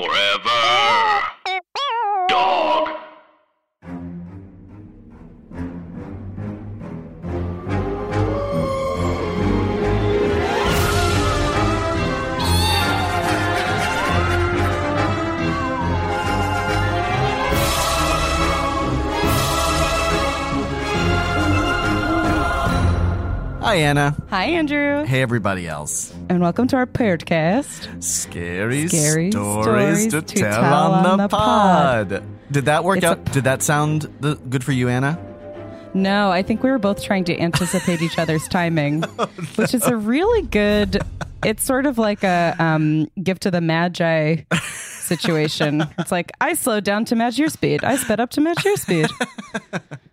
[0.00, 0.89] Forever.
[23.70, 24.16] Hi, Anna.
[24.30, 26.12] Hi, Andrew, Hey, everybody else.
[26.28, 28.02] and welcome to our podcast.
[28.02, 32.24] Scary, Scary stories, to, tell, on, the, pod.
[32.50, 33.24] Did that work It's out?
[33.26, 35.16] Did that sound the, good for you, Anna?
[35.94, 39.02] No, I think we were both trying to anticipate each other's timing,
[39.54, 41.00] which is a really good.
[41.44, 44.38] It's sort of like a um, gift to the magi
[44.82, 45.86] situation.
[45.96, 47.84] It's like I slowed down to match your speed.
[47.84, 49.06] I sped up to match your speed.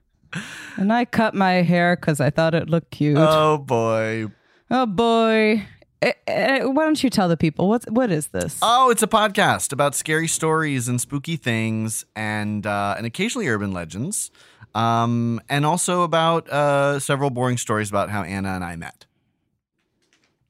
[0.77, 3.17] And I cut my hair because I thought it looked cute.
[3.17, 4.27] Oh boy.
[4.69, 5.65] oh boy!
[6.01, 8.59] Eh, eh, why don't you tell the people what's what is this?
[8.61, 13.71] Oh, it's a podcast about scary stories and spooky things, and uh, and occasionally urban
[13.71, 14.29] legends,
[14.75, 19.05] um, and also about uh, several boring stories about how Anna and I met.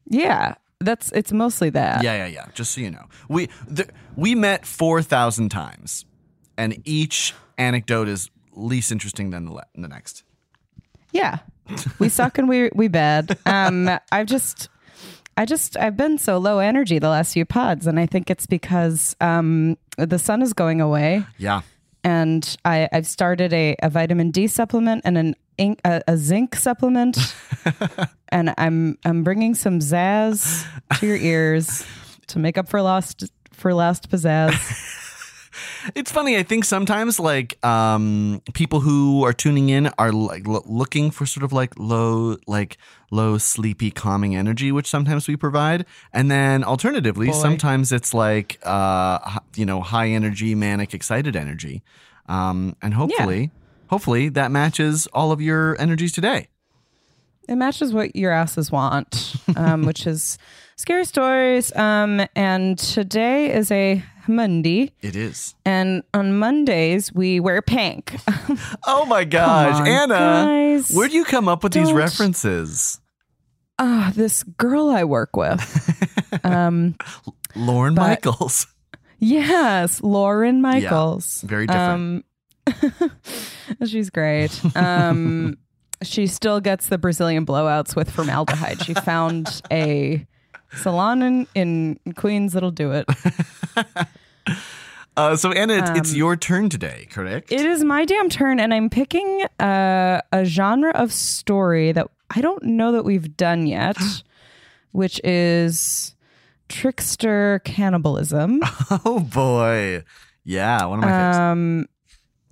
[0.10, 2.04] yeah, that's it's mostly that.
[2.04, 2.46] Yeah, yeah, yeah.
[2.54, 6.06] Just so you know, we th- we met four thousand times,
[6.58, 10.24] and each anecdote is least interesting than the, le- the next.
[11.12, 11.40] Yeah.
[12.00, 13.38] We suck and we we bad.
[13.46, 14.70] Um I've just
[15.36, 18.46] I just I've been so low energy the last few pods and I think it's
[18.46, 21.62] because um the sun is going away Yeah.
[22.04, 26.56] and I I've started a, a vitamin D supplement and an ink, a, a zinc
[26.56, 27.18] supplement
[28.30, 30.66] and I'm I'm bringing some zazz
[31.00, 31.86] to your ears
[32.28, 34.54] to make up for lost for lost pizzazz.
[35.96, 36.38] It's funny.
[36.38, 41.26] I think sometimes like um, people who are tuning in are like lo- looking for
[41.26, 42.78] sort of like low, like
[43.12, 47.34] low, sleepy, calming energy, which sometimes we provide, and then alternatively, Boy.
[47.34, 51.84] sometimes it's like uh, you know, high energy, manic, excited energy,
[52.28, 53.52] um, and hopefully,
[53.90, 56.48] hopefully that matches all of your energies today.
[57.48, 60.38] It matches what your asses want, um, which is
[60.78, 61.76] scary stories.
[61.76, 65.56] Um, and today is a Monday, It is.
[65.66, 68.16] and on Mondays we wear pink.
[68.90, 70.90] Oh my gosh, on, Anna, guys.
[70.92, 73.00] where'd you come up with these references?
[73.80, 75.94] Ah, this girl I work with.
[76.44, 76.96] Um,
[77.56, 78.68] Lorne But- Michaels.
[79.20, 81.42] yes, Lorne Michaels.
[81.42, 82.26] very different.
[82.68, 83.12] Um,
[83.86, 84.52] she's great.
[84.76, 85.58] Um,
[86.04, 88.84] she still gets the Brazilian blowouts with formaldehyde.
[88.84, 90.26] She found a
[90.74, 93.06] salon in, in Queens that'll do it.
[95.18, 97.52] Uh, so Anna, it's, it's your turn today, correct?
[97.52, 102.08] Um, It is my damn turn, and I'm picking uh, a genre of story that
[102.30, 103.98] I don't know that we've done yet,
[104.92, 106.16] which is
[106.70, 108.62] trickster cannibalism.
[109.06, 110.04] Oh boy.
[110.44, 111.38] Yeah, one of my favorites.
[111.40, 111.86] Um,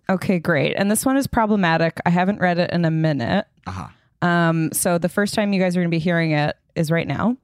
[0.09, 0.73] okay, great.
[0.75, 1.99] And this one is problematic.
[2.03, 3.45] I haven't read it in a minute.
[3.67, 3.87] Uh-huh.
[4.27, 7.07] Um, so the first time you guys are going to be hearing it is right
[7.07, 7.37] now.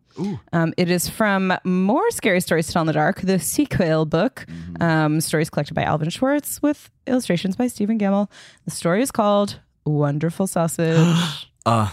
[0.54, 4.46] Um, it is from More Scary Stories to Tell in the Dark, the sequel book.
[4.48, 4.84] Mm-hmm.
[4.84, 8.30] Um, stories collected by Alvin Schwartz with illustrations by Stephen Gammell.
[8.66, 11.48] The story is called Wonderful Sausage.
[11.64, 11.92] Uh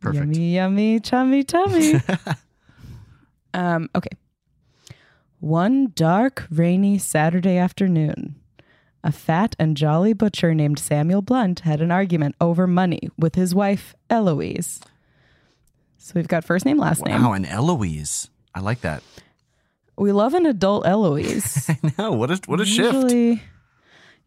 [0.00, 0.34] perfect.
[0.34, 1.94] Yummy, yummy, chummy, tummy.
[3.54, 4.16] um, okay.
[5.40, 8.36] One dark, rainy Saturday afternoon,
[9.02, 13.54] a fat and jolly butcher named Samuel Blunt had an argument over money with his
[13.54, 14.80] wife, Eloise.
[16.02, 17.22] So we've got first name, last name.
[17.22, 18.30] Wow, and Eloise.
[18.54, 19.02] I like that.
[19.98, 21.68] We love an adult Eloise.
[21.68, 22.12] I know.
[22.12, 22.94] What a what a shift.
[22.94, 23.42] usually,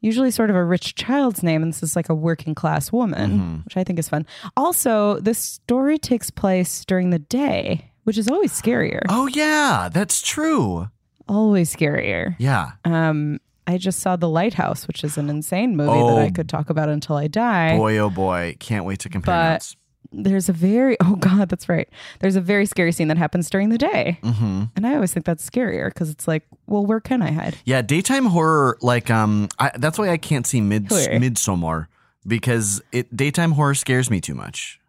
[0.01, 3.31] usually sort of a rich child's name, and this is like a working class woman,
[3.31, 3.55] Mm-hmm.
[3.65, 4.25] which I think is fun.
[4.55, 9.01] Also, this story takes place during the day, which is always scarier.
[9.09, 10.89] Oh yeah, that's true.
[11.27, 12.35] Always scarier.
[12.37, 12.73] Yeah.
[12.85, 16.31] Um, I just saw The Lighthouse, which is an insane movie that I Oh.
[16.31, 17.77] could talk about until I die.
[17.77, 18.57] Boy oh boy.
[18.59, 19.75] Can't wait to compare But- notes.
[20.13, 21.89] There's a very oh god, that's right.
[22.19, 24.63] There's a very scary scene that happens during the day, Mm-hmm.
[24.75, 27.57] and I always think that's scarier because it's like, well, where can I hide?
[27.65, 30.85] Yeah, daytime horror, like um I, that's why I can't see mid.
[30.87, 31.87] Midsommar
[32.27, 34.79] because it daytime horror scares me too much.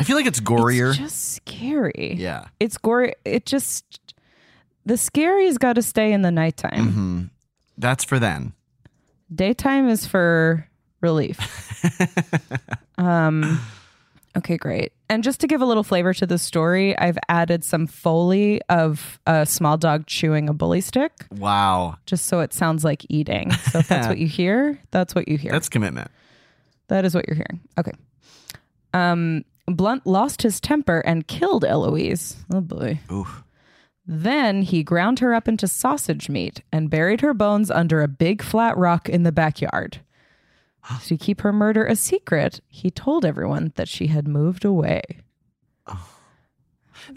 [0.00, 0.90] I feel like it's gorier.
[0.90, 2.14] It's just scary.
[2.18, 2.46] yeah.
[2.58, 3.14] it's gory.
[3.24, 3.84] It just
[4.84, 6.88] the scary's got to stay in the nighttime.
[6.92, 7.22] hmm
[7.78, 8.52] That's for then.
[9.32, 10.66] Daytime is for
[11.00, 11.38] relief.
[12.98, 13.60] um,
[14.36, 14.92] okay, great.
[15.08, 19.20] And just to give a little flavor to the story, I've added some foley of
[19.26, 21.96] a small dog chewing a bully stick, Wow.
[22.06, 23.50] just so it sounds like eating.
[23.52, 25.52] So if that's what you hear, that's what you hear.
[25.52, 26.10] That's commitment.
[26.88, 27.60] That is what you're hearing.
[27.78, 27.92] Okay.
[28.94, 32.36] Um, Blunt lost his temper and killed Eloise.
[32.52, 33.00] Oh boy.
[33.10, 33.42] Oof.
[34.04, 38.42] Then he ground her up into sausage meat and buried her bones under a big
[38.42, 40.00] flat rock in the backyard.
[41.06, 45.02] To keep her murder a secret, he told everyone that she had moved away.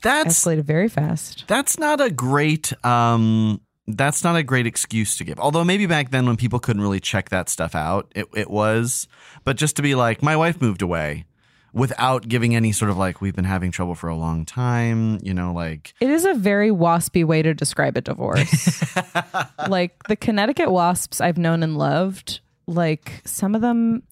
[0.01, 1.45] That's Escalated very fast.
[1.47, 5.39] that's not a great um that's not a great excuse to give.
[5.39, 9.07] Although maybe back then when people couldn't really check that stuff out, it it was.
[9.43, 11.25] But just to be like, my wife moved away
[11.71, 15.33] without giving any sort of like we've been having trouble for a long time, you
[15.35, 18.81] know, like It is a very waspy way to describe a divorce.
[19.67, 24.03] like the Connecticut wasps I've known and loved, like some of them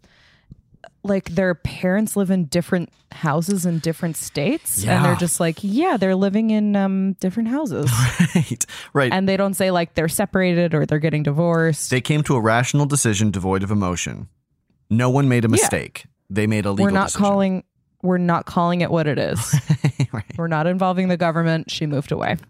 [1.03, 5.97] like their parents live in different houses in different states and they're just like, yeah,
[5.97, 7.91] they're living in um different houses.
[8.35, 8.65] right.
[8.93, 9.11] Right.
[9.11, 11.89] and they don't say like they're separated or they're getting divorced.
[11.89, 14.29] they came to a rational decision devoid of emotion.
[14.89, 16.05] No one made a mistake.
[16.29, 17.21] They made a legal we're not decision.
[17.25, 17.63] calling
[18.01, 19.55] we're not calling it what it is.
[20.11, 20.25] right.
[20.37, 21.71] We're not involving the government.
[21.71, 22.37] She moved away.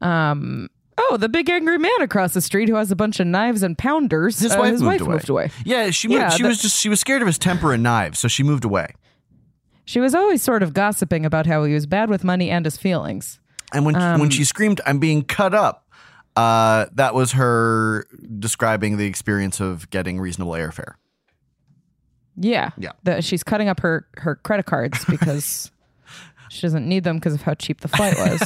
[0.00, 0.68] Um.
[1.00, 3.78] Oh, the big angry man across the street who has a bunch of knives and
[3.78, 4.40] pounders.
[4.40, 5.12] His uh, wife, his moved, wife away.
[5.14, 5.50] moved away.
[5.64, 6.20] Yeah, she moved.
[6.20, 8.42] Yeah, she the- was just she was scared of his temper and knives, so she
[8.42, 8.94] moved away.
[9.84, 12.76] She was always sort of gossiping about how he was bad with money and his
[12.76, 13.38] feelings.
[13.72, 15.86] And when Um, when she screamed, "I'm being cut up,"
[16.36, 18.06] uh, that was her
[18.38, 20.94] describing the experience of getting reasonable airfare.
[22.36, 22.70] Yeah.
[22.78, 22.92] Yeah.
[23.02, 25.70] The, she's cutting up her her credit cards because
[26.50, 28.42] she doesn't need them because of how cheap the flight was.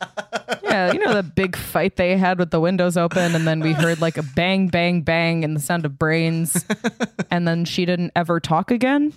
[0.68, 3.72] yeah, you know the big fight they had with the windows open, and then we
[3.72, 6.64] heard like a bang, bang, bang, and the sound of brains,
[7.30, 9.12] and then she didn't ever talk again.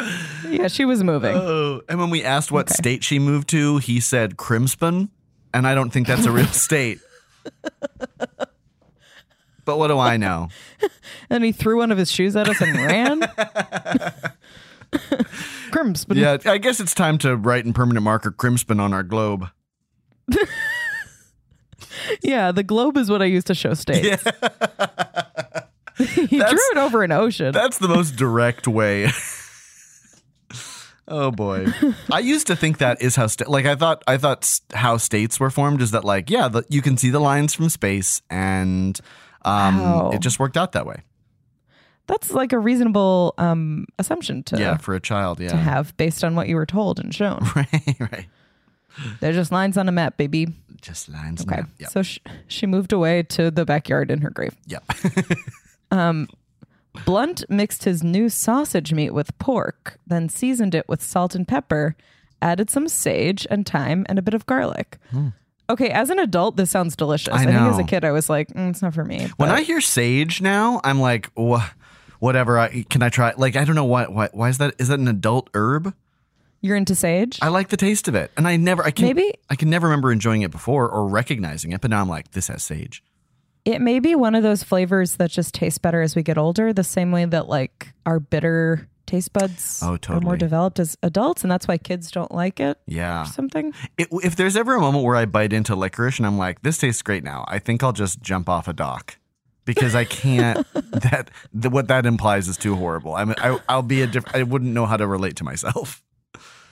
[0.48, 1.36] yeah, she was moving.
[1.36, 5.08] Oh, and when we asked what state she moved to, he said Crimspon,
[5.52, 6.98] and I don't think that's a real state.
[9.64, 10.48] But what do I know?
[11.30, 13.22] And he threw one of his shoes at us and ran.
[15.70, 19.02] Crimps, but Yeah, I guess it's time to write in permanent marker Crimspon on our
[19.02, 19.46] globe.
[22.22, 24.22] yeah, the globe is what I use to show states.
[25.98, 27.52] he drew it over an ocean.
[27.52, 29.10] That's the most direct way.
[31.08, 31.66] oh boy,
[32.10, 34.96] I used to think that is how sta- like I thought I thought s- how
[34.98, 38.22] states were formed is that like yeah the, you can see the lines from space
[38.30, 38.98] and
[39.44, 40.10] um, Wow.
[40.12, 41.02] it just worked out that way.
[42.06, 45.40] That's like a reasonable um, assumption to, Yeah, for a child.
[45.40, 47.40] yeah to have based on what you were told and shown.
[47.56, 48.26] right, right.
[49.20, 50.48] They're just lines on a map, baby.
[50.80, 51.42] Just lines.
[51.42, 51.62] Okay.
[51.78, 51.88] Yeah.
[51.88, 52.18] So sh-
[52.48, 54.54] she moved away to the backyard in her grave.
[54.66, 54.84] Yep.
[57.06, 61.96] Blunt mixed his new sausage meat with pork, then seasoned it with salt and pepper,
[62.42, 64.98] added some sage and thyme and a bit of garlic.
[65.70, 67.32] Okay, as an adult, this sounds delicious.
[67.32, 69.20] I think as a kid, I was like, mm, it's not for me.
[69.36, 71.64] when but- I hear sage now, I'm like, wha
[72.22, 72.58] whatever.
[72.58, 73.32] I, can I try?
[73.36, 74.12] Like, I don't know what.
[74.12, 74.74] Why, why is that?
[74.78, 75.92] Is that an adult herb?
[76.64, 78.84] you're into sage, I like the taste of it, and I never.
[78.84, 82.00] I can Maybe- I can never remember enjoying it before or recognizing it, but now
[82.00, 83.02] I'm like, this has sage.
[83.64, 86.72] it may be one of those flavors that just tastes better as we get older,
[86.72, 91.42] the same way that like our bitter taste buds Oh, are more developed as adults,
[91.42, 93.24] and that's why kids don't like it Yeah.
[93.24, 93.74] something.
[93.98, 96.78] It, if there's ever a moment where I bite into licorice and I'm like, this
[96.78, 99.18] tastes great now, I think I'll just jump off a dock
[99.64, 100.66] because I can't.
[100.74, 103.14] that the, what that implies is too horrible.
[103.14, 104.36] I mean, I, I'll be a different.
[104.36, 106.02] I wouldn't know how to relate to myself.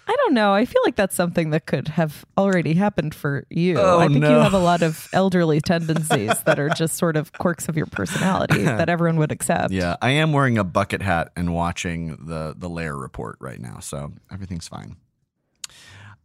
[0.08, 0.52] I don't know.
[0.52, 3.78] I feel like that's something that could have already happened for you.
[3.78, 7.32] Oh, I think you have a lot of elderly tendencies that are just sort of
[7.34, 9.72] quirks of your personality that everyone would accept.
[9.72, 13.78] Yeah, I am wearing a bucket hat and watching the the Lehrer report right now,
[13.78, 14.96] so everything's fine.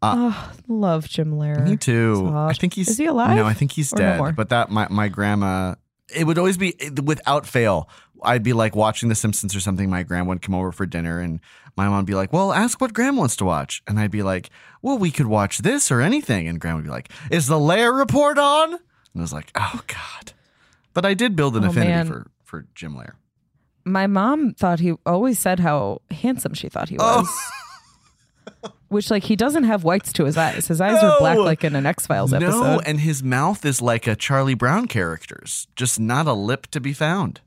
[0.01, 1.63] Uh, oh, love Jim Lehrer.
[1.67, 2.31] Me too.
[2.33, 3.35] I think he's Is he alive?
[3.35, 4.17] No, I think he's Or dead.
[4.17, 4.31] more?
[4.31, 5.75] but that my my grandma.
[6.13, 7.89] It would always be without fail.
[8.23, 9.89] I'd be like watching The Simpsons or something.
[9.89, 11.39] My grandma would come over for dinner, and
[11.75, 14.23] my mom would be like, "Well, ask what grandma wants to watch," and I'd be
[14.23, 14.49] like,
[14.81, 17.97] "Well, we could watch this or anything," and grandma would be like, "Is the Lehrer
[17.97, 18.79] report on?" And
[19.17, 20.33] I was like, "Oh God!"
[20.93, 22.07] But I did build an Oh, affinity man.
[22.07, 23.15] for for Jim Lehrer.
[23.83, 27.21] My mom thought he always said how handsome she thought he oh.
[28.63, 28.71] was.
[28.95, 30.67] Which, like, he doesn't have whites to his eyes.
[30.67, 32.83] His eyes are black, like in an X Files No, episode.
[32.85, 36.93] and his mouth is like a Charlie Brown character's, just not a lip to be
[36.93, 37.41] found.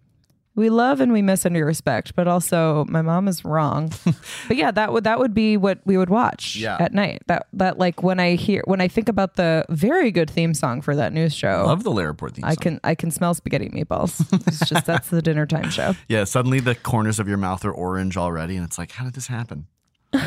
[0.55, 3.93] we love and we miss and we respect, but also my mom is wrong.
[4.49, 6.77] but yeah, that would that would be what we would watch Yeah.
[6.81, 7.23] at night.
[7.29, 10.81] That that like when I hear when I think about the very good theme song
[10.83, 12.63] for that news show, Love the Lehrer report theme I song.
[12.63, 14.19] can I can smell spaghetti meatballs.
[14.49, 15.95] it's just that's the dinner time show.
[16.09, 19.15] Yeah, suddenly the corners of your mouth are orange already, and it's like, how did
[19.15, 19.69] this happen?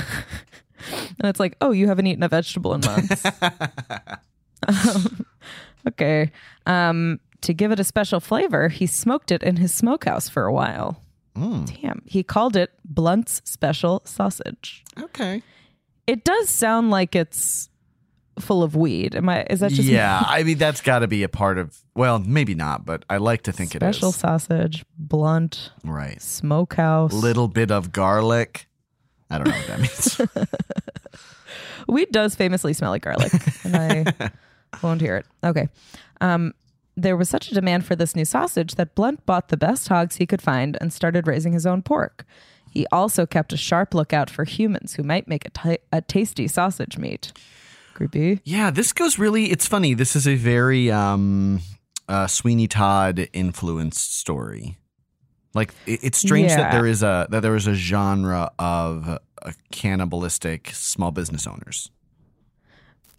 [1.20, 3.26] And it's like, oh, you haven't eaten a vegetable in months.
[4.68, 5.26] Um,
[5.88, 6.32] okay.
[6.66, 10.54] Um, to give it a special flavor, he smoked it in his smokehouse for a
[10.54, 11.02] while.
[11.36, 12.02] Mm, Damn.
[12.06, 14.84] He called it Blunt's Special Sausage.
[15.00, 15.42] okay.
[16.08, 17.70] It does sound like it's
[18.40, 19.16] full of weed.
[19.16, 19.46] Am I?
[19.50, 21.78] Is that just yeah, I mean that's got to be a part of.
[21.96, 23.96] Well, maybe not, but I like to think special it is.
[23.98, 26.22] Special sausage, blunt, Right.
[26.22, 27.14] smokehouse?
[27.14, 28.68] Little bit of garlic.
[29.32, 30.22] I don't know what that means.
[31.88, 33.32] Weed does famously smell like garlic,
[33.64, 34.32] and I
[34.84, 35.26] won't hear it.
[35.44, 35.70] Okay.
[36.20, 36.54] Um,
[36.96, 40.18] there was such a demand for this new sausage that Blunt bought the best hogs
[40.18, 42.26] he could find and started raising his own pork.
[42.70, 46.98] He also kept a sharp lookout for humans who might make a a tasty sausage
[46.98, 47.34] meat.
[47.94, 48.42] Creepy.
[48.46, 49.52] yeah, this goes really.
[49.52, 49.94] It's funny.
[49.94, 51.62] This is a very um,
[52.08, 54.78] uh, Sweeney Todd influenced story.
[55.53, 59.51] Like it, it's strange that there is a that there is a genre of uh,
[59.72, 61.91] cannibalistic small business owners.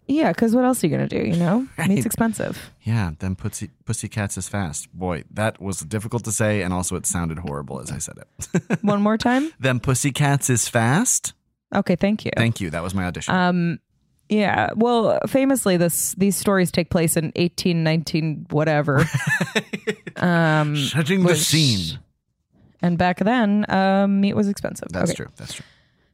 [0.05, 1.17] Yeah, because what else are you gonna do?
[1.19, 1.89] You know, Right.
[1.89, 2.71] meat's expensive.
[2.81, 4.91] Yeah, then pussy pussycats is fast.
[4.93, 8.79] Boy, that was difficult to say, and also it sounded horrible as I said it.
[8.81, 9.51] One more time.
[9.59, 11.33] them pussycats is fast.
[11.73, 12.31] Okay, thank you.
[12.35, 12.69] Thank you.
[12.69, 13.33] That was my audition.
[13.33, 13.79] Um,
[14.29, 14.69] yeah.
[14.75, 19.05] Well, famously, this these stories take place in eighteen nineteen whatever.
[20.17, 21.99] um, Setting the scene.
[22.83, 24.89] And back then, um, meat was expensive.
[24.91, 25.17] That's Okay.
[25.23, 25.27] true.
[25.37, 25.65] That's true.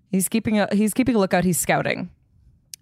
[0.09, 1.43] He's keeping a he's keeping a lookout.
[1.43, 2.09] He's scouting.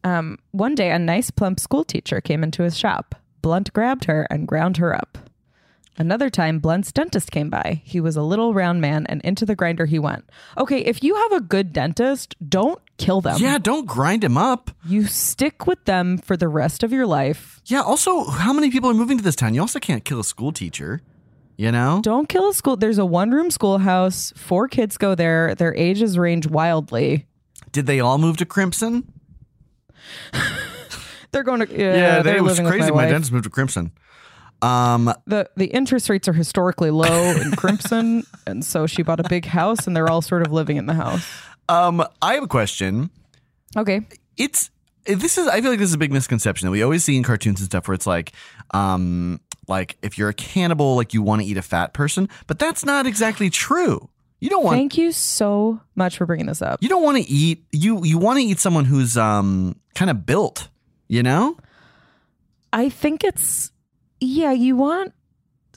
[0.04, 3.16] Um, one day, a nice plump school teacher came into his shop.
[3.42, 5.18] Blunt grabbed her and ground her up.
[6.00, 7.82] Another time, Blunt's dentist came by.
[7.84, 10.30] He was a little round man, and into the grinder he went.
[10.56, 13.38] Okay, if you have a good dentist, don't kill them.
[13.40, 14.70] Yeah, don't grind him up.
[14.86, 17.60] You stick with them for the rest of your life.
[17.66, 17.82] Yeah.
[17.82, 19.56] Also, how many people are moving to this town?
[19.56, 21.02] You also can't kill a school teacher.
[21.58, 22.02] You know?
[22.04, 22.78] Don't kill a school.
[22.78, 24.32] There's a one room schoolhouse.
[24.36, 25.56] Four kids go there.
[25.56, 27.26] Their ages range wildly.
[27.72, 29.12] Did they all move to Crimson?
[31.32, 32.22] They're going to yeah.
[32.22, 32.90] they're it was crazy.
[32.92, 33.92] my My, dentist moved to Crimson.
[34.62, 39.30] Um, the the interest rates are historically low in Crimson, and so she bought a
[39.30, 41.30] big house, and they're all sort of living in the house.
[41.70, 43.12] um, I have a question.
[43.76, 44.72] Okay, It's
[45.08, 45.48] this is.
[45.48, 47.66] I feel like this is a big misconception that we always see in cartoons and
[47.66, 48.34] stuff where it's like,
[48.72, 52.60] um, like if you're a cannibal, like you want to eat a fat person, but
[52.60, 54.10] that's not exactly true.
[54.40, 54.78] You don't want.
[54.78, 56.84] thank you so much for bringing this up.
[56.84, 58.04] you don't want to eat you.
[58.04, 60.68] You want to eat someone who's um kind of built.
[61.08, 61.58] You know.
[62.74, 63.72] I think it's
[64.20, 64.52] yeah.
[64.52, 65.14] You want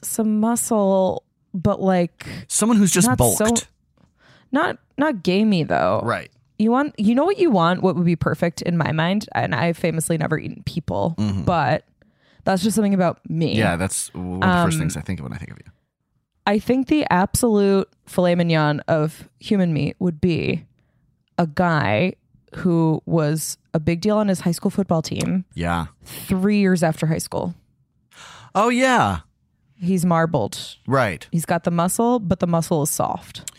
[0.03, 1.23] some muscle,
[1.53, 3.37] but like Someone who's just bulked.
[3.37, 3.65] so-
[4.51, 6.01] not not gamey though.
[6.03, 6.29] right.
[6.61, 7.81] You want you know what you want.
[7.81, 11.15] What would be perfect in my mind, and I've famously never eaten people,
[11.45, 11.85] but
[12.43, 13.51] that's just something about me.
[13.51, 13.59] Mm-hmm.
[13.59, 15.57] Yeah, that's one of the first Um, things I think of when I think of
[15.65, 15.71] you.
[16.47, 20.65] I think the absolute filet mignon of human meat would be
[21.37, 22.13] a guy
[22.57, 25.85] who was a big deal on his high school football team Yeah.
[26.03, 27.53] three years after high school.
[28.53, 29.19] Oh yeah.
[29.75, 30.77] He's marbled.
[30.85, 31.27] Right.
[31.31, 33.50] He's got the muscle, but the muscle is soft.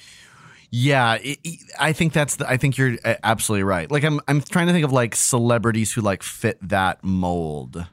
[0.74, 2.36] Yeah, it, it- I think that's.
[2.36, 3.90] The, I think you're absolutely right.
[3.90, 7.84] Like I'm, I'm trying to think of like celebrities who like fit that mold.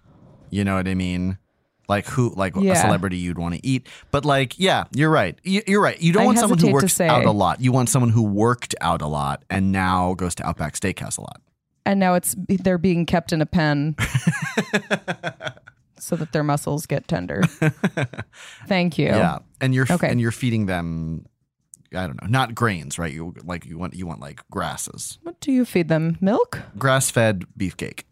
[0.49, 1.37] You know what I mean?
[1.89, 3.87] Like who, like a celebrity you'd want to eat.
[4.11, 5.37] But like, yeah, you're right.
[5.43, 5.99] You- You're right.
[6.01, 7.59] You don't I want someone who works out a lot.
[7.61, 11.21] You want someone who worked out a lot and now goes to Outback Steakhouse a
[11.21, 11.41] lot.
[11.85, 13.95] And now it's they're being kept in a pen
[15.97, 17.43] so that their muscles get tender.
[18.67, 19.07] Thank you.
[19.07, 20.09] Yeah, and you're Okay.
[20.09, 21.25] and you're feeding them.
[21.95, 23.11] I don't know, not grains, right?
[23.13, 26.17] You like you want you want like grasses, What do you feed them?
[26.21, 26.59] Milk?
[26.77, 28.03] grass fed beefcake.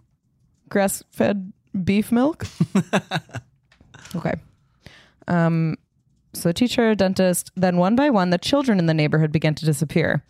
[0.69, 1.51] grass fed
[1.83, 2.45] beef milk.
[4.15, 4.33] okay.
[5.27, 5.75] Um,
[6.33, 10.23] so teacher, dentist, then one by one, the children in the neighborhood began to disappear.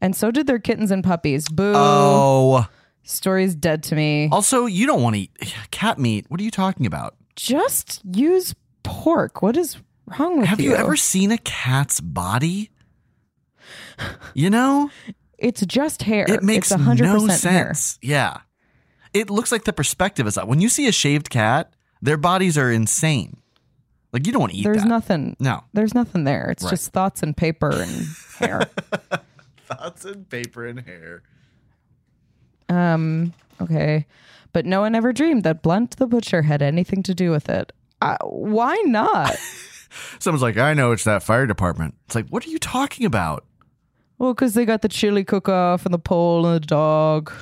[0.00, 1.48] And so did their kittens and puppies.
[1.48, 1.72] Boo.
[1.76, 2.66] Oh.
[3.02, 4.28] Story's dead to me.
[4.30, 5.30] Also, you don't want to eat
[5.70, 6.26] cat meat.
[6.28, 7.16] What are you talking about?
[7.36, 9.42] Just use pork.
[9.42, 10.46] What is wrong with you?
[10.46, 12.70] Have you ever seen a cat's body?
[14.34, 14.90] You know,
[15.38, 16.24] It's just hair.
[16.28, 17.36] it makes it's 100% no hair.
[17.36, 17.98] sense.
[18.02, 18.38] Yeah.
[19.12, 20.46] It looks like the perspective is up.
[20.48, 23.38] When you see a shaved cat, their bodies are insane.
[24.12, 24.88] Like you don't want to eat There's that.
[24.88, 25.36] nothing.
[25.40, 25.64] No.
[25.72, 26.48] There's nothing there.
[26.50, 26.70] It's Right.
[26.70, 28.06] just thoughts and paper and
[28.38, 28.68] hair.
[29.66, 31.22] Thoughts and paper and hair.
[32.68, 34.06] Um, okay.
[34.52, 37.72] But no one ever dreamed that Blunt the Butcher had anything to do with it.
[38.02, 39.36] Uh, why not?
[40.18, 41.94] Someone's like, I know it's that fire department.
[42.06, 43.44] It's like, what are you talking about?
[44.20, 47.32] Well, because they got the chili cook off and the pole and the dog.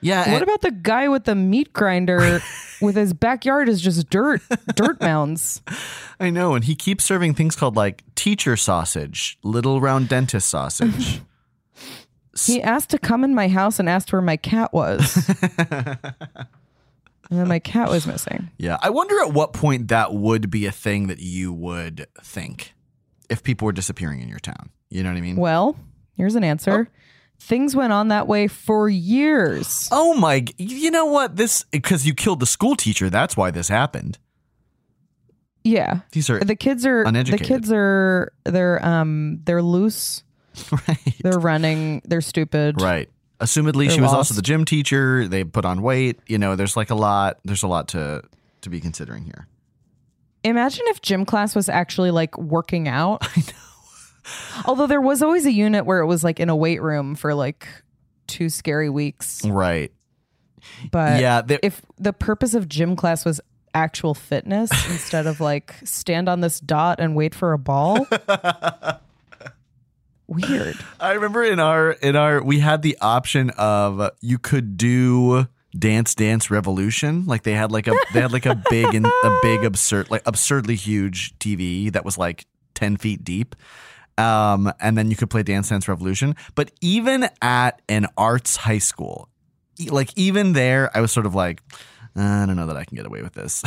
[0.00, 0.30] Yeah.
[0.30, 2.40] what about the guy with the meat grinder
[2.82, 4.42] with his backyard is just dirt,
[4.76, 5.62] dirt mounds?
[6.20, 11.20] I know, and he keeps serving things called like teacher sausage, little round dentist sausage.
[12.46, 15.28] He asked to come in my house and asked where my cat was.
[15.68, 15.98] and
[17.30, 18.48] then my cat was missing.
[18.58, 22.74] yeah, I wonder at what point that would be a thing that you would think
[23.28, 24.70] if people were disappearing in your town.
[24.88, 25.34] You know what I mean?
[25.34, 25.76] Well,
[26.18, 26.90] here's an answer.
[27.38, 29.88] things went on that way for years.
[29.90, 30.44] Oh my!
[30.58, 31.36] You know what?
[31.36, 33.08] This because you killed the school teacher.
[33.08, 34.18] That's why this happened.
[35.64, 36.00] Yeah.
[36.12, 37.40] These are The kids are Uneducated.
[37.40, 40.22] the kids are they're um they're loose.
[40.72, 41.14] right.
[41.22, 42.02] They're running.
[42.04, 42.80] They're stupid.
[42.80, 43.08] Right.
[43.40, 45.28] Assumedly, They're she was also the gym teacher.
[45.28, 46.20] They put on weight.
[46.26, 47.38] You know, there's like a lot.
[47.44, 48.22] There's a lot to
[48.62, 49.46] to be considering here.
[50.44, 53.18] Imagine if gym class was actually like working out.
[53.36, 53.52] I know.
[54.64, 57.34] Although there was always a unit where it was like in a weight room for
[57.34, 57.68] like
[58.26, 59.44] two scary weeks.
[59.44, 59.92] Right.
[60.90, 61.42] But yeah.
[61.42, 63.40] There, if the purpose of gym class was
[63.74, 68.06] actual fitness instead of like stand on this dot and wait for a ball.
[70.26, 70.76] Weird.
[71.00, 76.14] I remember in our in our we had the option of you could do Dance
[76.14, 77.24] Dance Revolution.
[77.24, 80.22] Like they had like a they had like a big and a big absurd like
[80.26, 83.56] absurdly huge TV that was like ten feet deep.
[84.18, 86.36] Um, and then you could play Dance Dance Revolution.
[86.54, 89.28] But even at an arts high school,
[89.88, 91.62] like even there, I was sort of like,
[92.16, 93.62] I don't know that I can get away with this.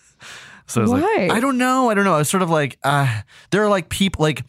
[0.66, 1.00] so I was Why?
[1.00, 2.14] like, I don't know, I don't know.
[2.14, 4.44] I was sort of like, uh, there are like people like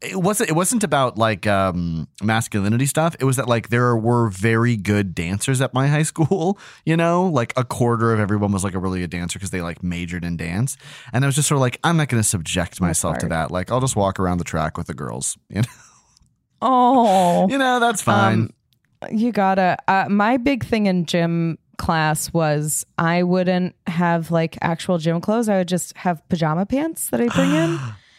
[0.00, 3.16] it wasn't it wasn't about like um masculinity stuff.
[3.18, 7.26] It was that like there were very good dancers at my high school you know?
[7.26, 10.24] Like a quarter of everyone was like a really good dancer because they like majored
[10.24, 10.76] in dance.
[11.12, 13.50] And i was just sort of like i'm not going to subject myself to that.
[13.50, 15.68] Like i'll just walk around the track with the girls you know,
[16.62, 17.48] Oh.
[17.50, 18.40] you know that's fine.
[19.02, 19.76] Um, you gotta.
[19.86, 25.48] Uh, my big thing in gym class was I wouldn't have like actual gym clothes.
[25.48, 27.78] I would just have pajama pants that I bring in,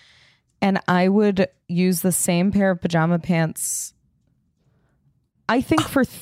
[0.62, 3.94] and I would use the same pair of pajama pants.
[5.48, 6.18] I think for th-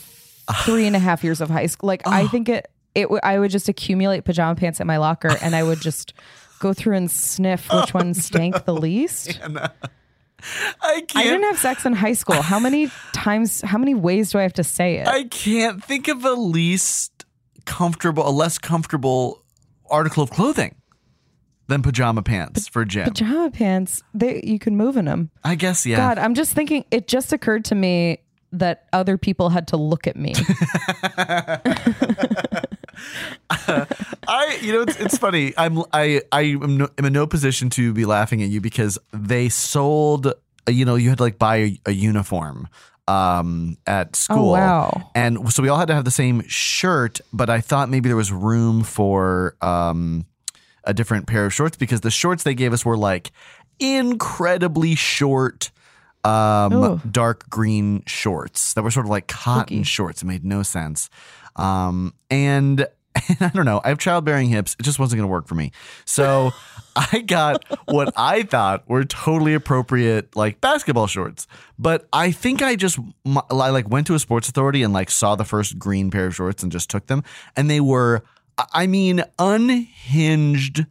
[0.63, 2.27] three and a half years of high school, like I ah.
[2.27, 2.67] think it.
[2.93, 3.03] It.
[3.03, 6.13] w- I would just accumulate pajama pants in my locker, and I would just
[6.59, 9.39] go through and sniff oh, which one stank the least.
[10.83, 12.41] i can't I didn't have sex in high school.
[12.41, 13.61] How many times?
[13.61, 15.07] How many ways do I have to say it?
[15.07, 17.25] I can't think of a least
[17.65, 19.43] comfortable, a less comfortable
[19.89, 20.75] article of clothing
[21.67, 23.05] than pajama pants for gym.
[23.05, 25.97] pajama pants they you can move in them I guess, yeah.
[25.97, 28.19] god i'm just thinking it just occurred to me
[28.51, 30.33] that other people had to look at me
[34.27, 35.53] I, you know, it's, it's funny.
[35.57, 38.97] I'm, I, I am, no, am in no position to be laughing at you because
[39.13, 40.31] they sold, uh,
[40.67, 42.67] you know, you had to like buy a, a uniform
[43.09, 45.09] um at school wow.
[45.15, 48.17] and so we all had to have the same shirt but i thought maybe there
[48.17, 50.25] was room for um
[50.87, 53.31] a different pair of shorts because the shorts they gave us were like
[53.79, 55.69] incredibly short
[56.23, 57.01] um Ooh.
[57.09, 59.83] dark green shorts that were sort of like cotton Spooky.
[59.83, 61.11] shorts it made no sense
[61.57, 62.87] um and
[63.29, 63.81] and I don't know.
[63.83, 64.75] I have childbearing hips.
[64.79, 65.71] It just wasn't going to work for me.
[66.05, 66.51] So
[66.95, 71.47] I got what I thought were totally appropriate, like basketball shorts.
[71.77, 75.35] But I think I just I like went to a sports authority and like saw
[75.35, 77.23] the first green pair of shorts and just took them,
[77.55, 78.23] and they were,
[78.57, 80.85] I- mean, unhinged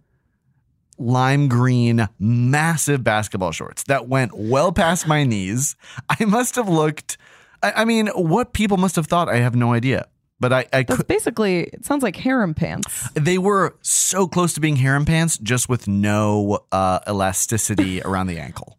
[0.98, 5.76] lime green, massive basketball shorts that went well past my knees.
[6.08, 7.18] I must have looked.
[7.62, 10.06] I, I mean, what people must have thought, I have no idea.
[10.38, 11.06] But I, I that's could.
[11.06, 15.66] basically it sounds like harem pants They were so close to being harem pants, just
[15.68, 18.78] with no uh, elasticity around the ankle.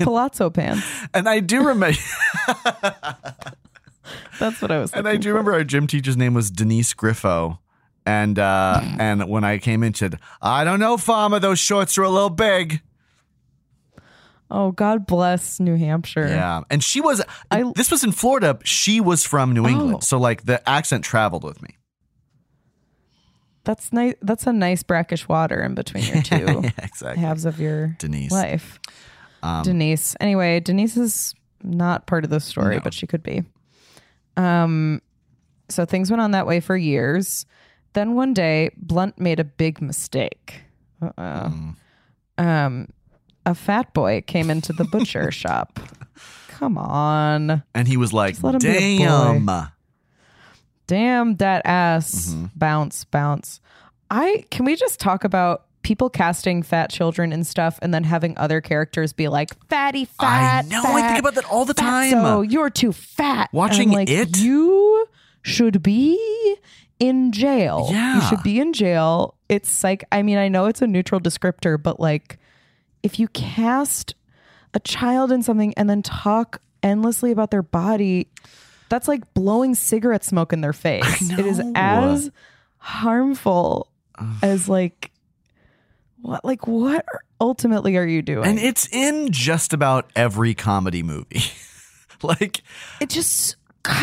[0.00, 0.82] palazzo pants
[1.14, 1.98] And I do remember,
[4.38, 7.58] that's what i was and I do remember our gym teacher's name was Denise Griffo.
[8.08, 12.02] And uh, and when I came in, said, "I don't know, Farmer, those shorts are
[12.04, 12.80] a little big."
[14.50, 17.20] oh god bless new hampshire Yeah, and she was.
[17.50, 18.58] I- this was in Florida.
[18.64, 20.00] She was from New England, Oh.
[20.00, 21.76] so like the accent traveled with me.
[23.64, 27.20] that's nice that's a nice brackish water in between your two yeah, exactly.
[27.22, 28.32] halves of your Denise.
[28.32, 28.80] life
[29.42, 32.80] Um, denise anyway denise is not part of the story No.
[32.82, 33.42] but she could be
[34.38, 35.02] um
[35.68, 37.44] so things went on that way for years
[37.94, 40.62] then one day blunt made a big mistake
[41.02, 41.74] uh-oh Mm.
[42.38, 42.88] um
[43.46, 45.78] a fat boy came into the butcher shop
[46.48, 49.68] come on and he was like, Just let him be a "Damn."
[50.86, 52.46] damn that ass Mm-hmm.
[52.56, 53.60] bounce bounce
[54.10, 58.36] i can we just talk about people casting fat children and stuff and then having
[58.36, 60.82] other characters be like fatty fat I know.
[60.84, 62.12] I think about that all the time.
[62.12, 64.36] fatso, you're too fat Watching like, it?
[64.38, 65.06] you
[65.42, 66.56] should be
[66.98, 67.88] in jail.
[67.90, 69.34] You should be in jail.
[69.48, 72.38] It's like i mean i know it's a neutral descriptor but like
[73.02, 74.14] if you cast
[74.74, 78.28] a child in something and then talk endlessly about their body
[78.88, 81.30] that's like blowing cigarette smoke in their face.
[81.30, 82.30] It is as
[82.78, 83.90] harmful
[84.42, 85.10] as like
[86.20, 87.04] what like what
[87.40, 88.44] ultimately are you doing?
[88.46, 91.42] And it's in just about every comedy movie.
[92.22, 92.62] like
[93.00, 93.56] it just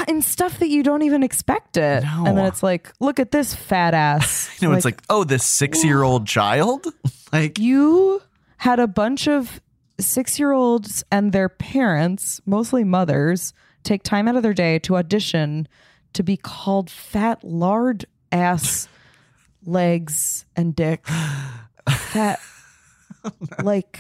[0.08, 2.04] in stuff that you don't even expect it.
[2.04, 2.26] No.
[2.26, 4.58] And then it's like, look at this fat ass.
[4.62, 6.88] you know, it's like, oh, this six year old child?
[7.34, 8.22] Like you
[8.58, 9.60] had a bunch of
[10.00, 13.52] six year olds and their parents, mostly mothers,
[13.84, 15.68] take time out of their day to audition
[16.14, 18.88] to be called fat lard ass
[19.66, 21.06] legs and dick.
[21.90, 22.40] Fat
[23.62, 24.00] like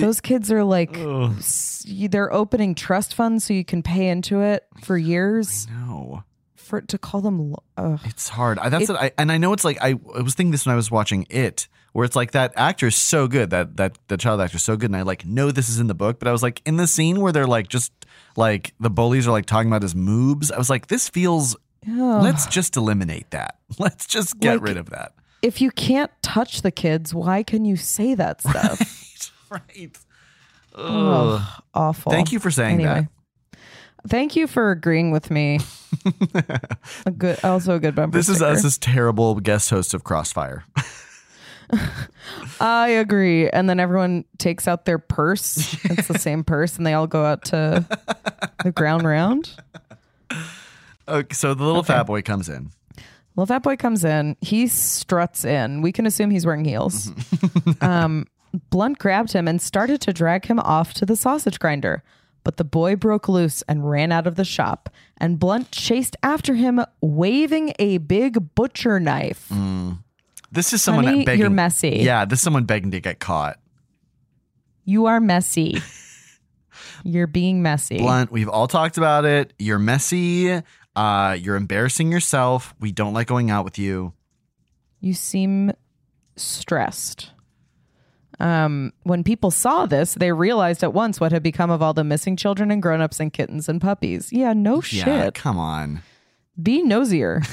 [0.00, 4.64] those kids are like s- they're opening trust funds so you can pay into it
[4.84, 6.22] for years no.
[6.54, 8.00] for to call them lo- ugh.
[8.04, 8.58] It's hard.
[8.58, 10.72] I, that's it, I, and I know it's like I, I was thinking this when
[10.72, 14.16] I was watching it, where it's like that actor is so good that that the
[14.16, 16.28] child actor is so good, and I like know this is in the book, but
[16.28, 17.92] I was like in the scene where they're like just
[18.36, 20.52] like the bullies are like talking about his moobs.
[20.52, 21.56] I was like, this feels.
[21.88, 22.22] Ugh.
[22.22, 23.58] Let's just eliminate that.
[23.78, 25.12] Let's just get Like- rid of that.
[25.42, 28.80] if you can't touch the kids why can you say that stuff
[29.50, 29.98] right.
[30.74, 31.42] Ugh,
[31.74, 33.08] awful Thank you for saying anyway
[34.08, 35.58] thank you for agreeing with me
[37.06, 40.64] a good also a good bumper This is us as terrible guest hosts of Crossfire.
[42.60, 46.92] i agree and then everyone takes out their purse it's the same purse and they
[46.92, 47.84] all go out to
[48.62, 49.52] the ground round
[51.08, 52.70] Okay, so the little fat boy comes in.
[53.36, 54.36] Well, that boy comes in.
[54.40, 55.82] He struts in.
[55.82, 57.12] We can assume he's wearing heels.
[57.80, 58.26] um,
[58.70, 62.02] Blunt grabbed him and started to drag him off to the sausage grinder.
[62.44, 64.88] But the boy broke loose and ran out of the shop.
[65.18, 69.50] And Blunt chased after him, waving a big butcher knife.
[70.52, 71.40] This is someone Honey, begging.
[71.40, 71.98] you're messy.
[72.02, 73.58] Yeah, this is someone begging to get caught.
[74.84, 75.82] You are messy.
[77.04, 77.98] You're being messy.
[77.98, 79.52] Blunt, we've all talked about it.
[79.58, 80.62] You're messy.
[80.94, 82.74] Uh, you're embarrassing yourself.
[82.80, 84.12] We don't like going out with you.
[85.00, 85.72] You seem
[86.36, 87.30] stressed.
[88.38, 92.04] Um, when people saw this, they realized at once what had become of all the
[92.04, 94.32] missing children and grown-ups and kittens and puppies.
[94.32, 95.06] Yeah, no shit.
[95.06, 96.02] Yeah, come on.
[96.60, 97.42] Be nosier.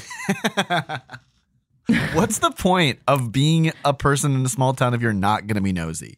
[2.13, 5.55] What's the point of being a person in a small town if you're not going
[5.55, 6.17] to be nosy?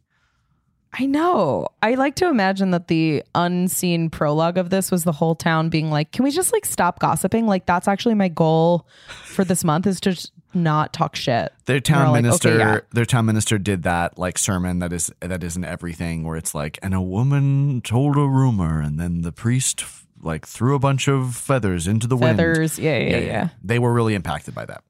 [0.97, 1.67] I know.
[1.82, 5.91] I like to imagine that the unseen prologue of this was the whole town being
[5.91, 7.47] like, "Can we just like stop gossiping?
[7.47, 8.88] Like that's actually my goal
[9.25, 12.79] for this month is to not talk shit." Their town all like, minister, okay, yeah.
[12.91, 16.79] their town minister did that like sermon that is that isn't everything, where it's like,
[16.81, 19.83] and a woman told a rumor, and then the priest
[20.21, 22.37] like threw a bunch of feathers into the wind.
[22.37, 22.79] Feathers.
[22.79, 24.83] Yeah, yeah, yeah, They were really impacted by that.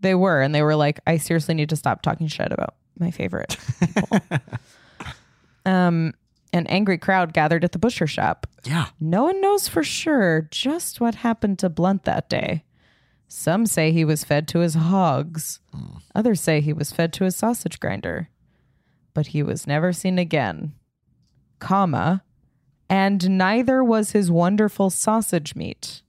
[0.00, 3.10] They were, and they were like, "I seriously need to stop talking shit about my
[3.10, 4.20] favorite." people."
[5.66, 6.14] um,
[6.52, 8.46] an angry crowd gathered at the butcher shop.
[8.64, 8.86] Yeah.
[9.00, 12.64] No one knows for sure just what happened to Blunt that day.
[13.32, 15.60] Some say he was fed to his hogs.
[16.16, 18.28] Others say he was fed to his sausage grinder.
[19.14, 20.74] But he was never seen again.
[21.60, 22.24] Comma.
[22.88, 26.02] And neither was his wonderful sausage meat.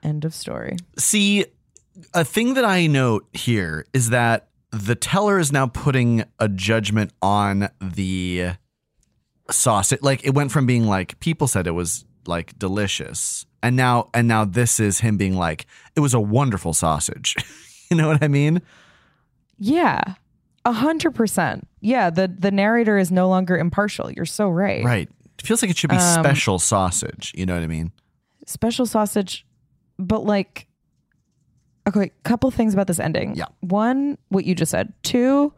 [0.00, 0.76] End of story.
[0.96, 1.46] See,
[2.14, 7.12] a thing that I note here is that the teller is now putting a judgment
[7.20, 8.50] on the
[9.50, 10.02] sausage.
[10.02, 14.28] Like it went from being like people said it was like delicious, and now and
[14.28, 15.66] now this is him being like
[15.96, 17.34] it was a wonderful sausage.
[17.90, 18.62] you know what I mean?
[19.58, 20.02] Yeah.
[20.64, 21.66] A hundred percent.
[21.80, 24.10] Yeah, the, the narrator is no longer impartial.
[24.10, 24.84] You're so right.
[24.84, 25.08] Right.
[25.38, 27.32] It feels like it should be Um, special sausage.
[27.36, 27.92] You know what I mean?
[28.46, 29.44] special sausage,
[29.98, 30.66] but like,
[31.86, 33.34] okay, couple things about this ending.
[33.34, 33.44] Yeah.
[33.60, 34.92] One, what you just said.
[35.02, 35.52] Two,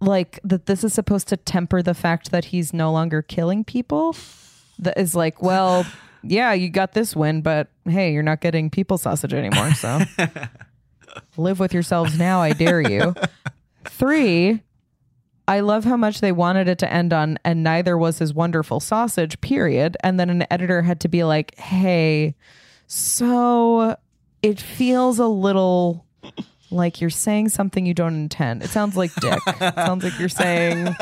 [0.00, 4.14] like that this is supposed to temper the fact that he's no longer killing people.
[4.78, 5.86] That is like, well,
[6.26, 9.72] yeah, you got this win, but hey, you're not getting people sausage anymore.
[9.74, 10.00] So
[11.36, 12.40] live with yourselves now.
[12.40, 13.14] I dare you.
[13.84, 14.62] Three,
[15.46, 18.80] I love how much they wanted it to end on, and neither was his wonderful
[18.80, 19.96] sausage, period.
[20.02, 22.34] And then an editor had to be like, hey,
[22.86, 23.96] so
[24.42, 26.06] it feels a little
[26.70, 28.62] like you're saying something you don't intend.
[28.62, 29.38] It sounds like dick.
[29.46, 30.94] it sounds like you're saying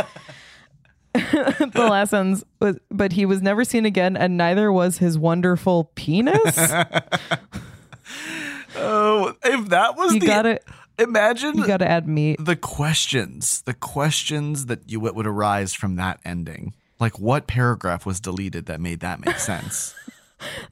[1.72, 5.90] the last sentence was, but he was never seen again, and neither was his wonderful
[5.94, 6.72] penis.
[8.74, 10.60] Oh, if that was You the gotta,
[10.98, 12.42] imagine you gotta add meat.
[12.42, 16.74] the questions, the questions that you would arise from that ending.
[16.98, 19.94] Like what paragraph was deleted that made that make sense?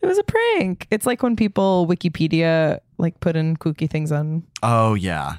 [0.03, 0.89] It was a prank.
[0.91, 5.37] It's like when people Wikipedia like put in kooky things on oh yeah.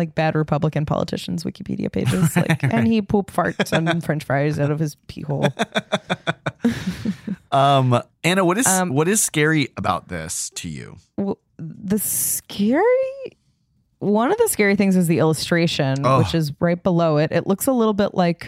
[0.00, 2.34] Like bad Republican politicians' Wikipedia pages.
[2.36, 5.46] Like, and he poop farts and French fries out of his pee hole.
[7.52, 10.96] Um Anna, what is Um, what is scary about this to you?
[11.16, 12.84] Well, the scary
[13.98, 16.18] one of the scary things is the illustration, Oh.
[16.20, 17.32] which is right below it.
[17.32, 18.46] It looks a little bit like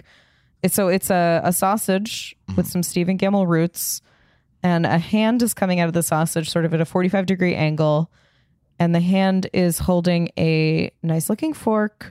[0.62, 4.00] it's- so it's a, a sausage with some Stephen Gammell roots,
[4.62, 7.54] and a hand is coming out of the sausage, sort of at a 45 degree
[7.56, 8.10] angle.
[8.78, 12.11] And the hand is holding a nice looking fork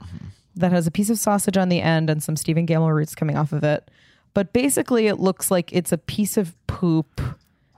[0.54, 3.36] that has a piece of sausage on the end and some Stephen Gammell roots coming
[3.36, 3.90] off of it.
[4.34, 7.20] But basically, it looks like it's a piece of poop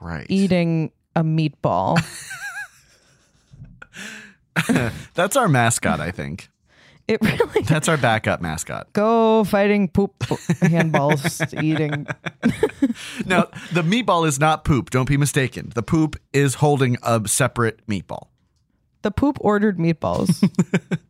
[0.01, 0.27] Right.
[0.29, 1.99] eating a meatball.
[5.15, 6.49] That's our mascot, I think.
[7.07, 8.93] It really That's our backup mascot.
[8.95, 12.07] go fighting poop handballs eating.
[13.27, 14.91] No, the meatball is not poop.
[14.91, 15.73] Don't be mistaken.
[15.75, 18.29] The poop is holding a separate meatball.
[19.05, 20.43] The poop ordered meatballs.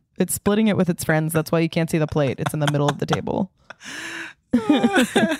[0.17, 1.31] it's splitting it with its friends.
[1.31, 2.41] That's why you can't see the plate.
[2.41, 3.51] It's in the middle of the table.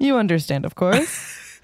[0.00, 1.38] you understand, of course.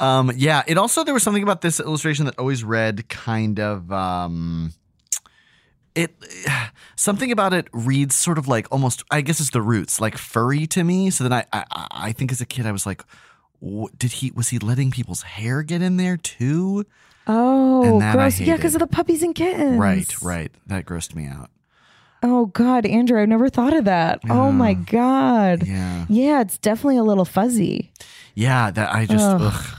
[0.00, 0.64] Um, yeah.
[0.66, 4.72] It also there was something about this illustration that always read kind of um,
[5.94, 6.10] it
[6.96, 9.04] something about it reads sort of like almost.
[9.12, 11.10] I guess it's the roots like furry to me.
[11.10, 13.04] So then I I, I think as a kid I was like,
[13.60, 16.84] what, did he was he letting people's hair get in there too?
[17.26, 18.40] Oh, And that I gross.
[18.40, 19.78] Yeah, because of the puppies and kittens.
[19.78, 20.50] Right, right.
[20.66, 21.50] That grossed me out.
[22.24, 24.20] Oh, God, Andrew, I never thought of that.
[24.30, 25.66] Oh, my God.
[25.66, 26.06] Yeah.
[26.08, 27.92] Yeah, it's definitely a little fuzzy.
[28.34, 29.40] Yeah, that I just Ugh.
[29.42, 29.78] ugh.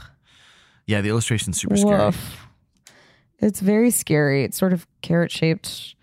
[0.86, 2.04] Yeah, the illustration's super scary.
[2.04, 2.46] Woof.
[3.38, 4.44] It's very scary.
[4.44, 5.94] It's sort of carrot shaped.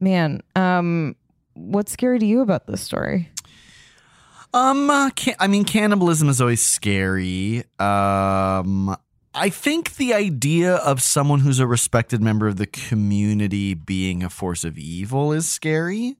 [0.00, 1.16] Man, um,
[1.54, 3.30] what's scary to you about this story?
[4.54, 7.64] Um, uh, can, I mean, cannibalism is always scary.
[7.78, 8.96] Um,
[9.34, 14.30] I think the idea of someone who's a respected member of the community being a
[14.30, 16.16] force of evil is scary.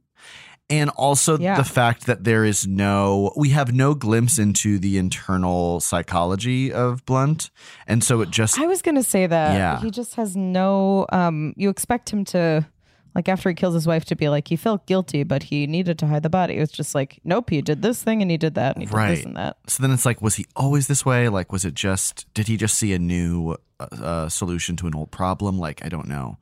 [0.71, 1.57] And also Yeah.
[1.59, 7.05] the fact that there is no, we have no glimpse into the internal psychology of
[7.05, 7.51] Blunt.
[7.87, 9.55] And so it just, I was gonna say that.
[9.55, 9.81] Yeah.
[9.81, 12.67] He just has no um you expect him to
[13.15, 15.99] like after he kills his wife to be like he felt guilty, but he needed
[16.01, 16.57] to hide the body.
[16.57, 18.87] It was just like, nope, he did this thing and he did that and he
[18.87, 19.15] did Right.
[19.17, 19.57] this and that.
[19.69, 21.29] so then it's like, was he always this way?
[21.29, 24.95] Like, was it just, did he just see a new uh, uh, solution to an
[24.95, 25.59] old problem?
[25.59, 26.39] Like, I don't know.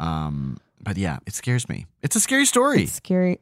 [0.00, 1.86] Um, but yeah, it scares me.
[2.02, 2.84] It's a scary story.
[2.84, 3.40] It's scary.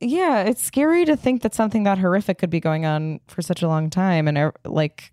[0.00, 3.62] Yeah, it's scary to think that something that horrific could be going on for such
[3.62, 5.12] a long time and uh, like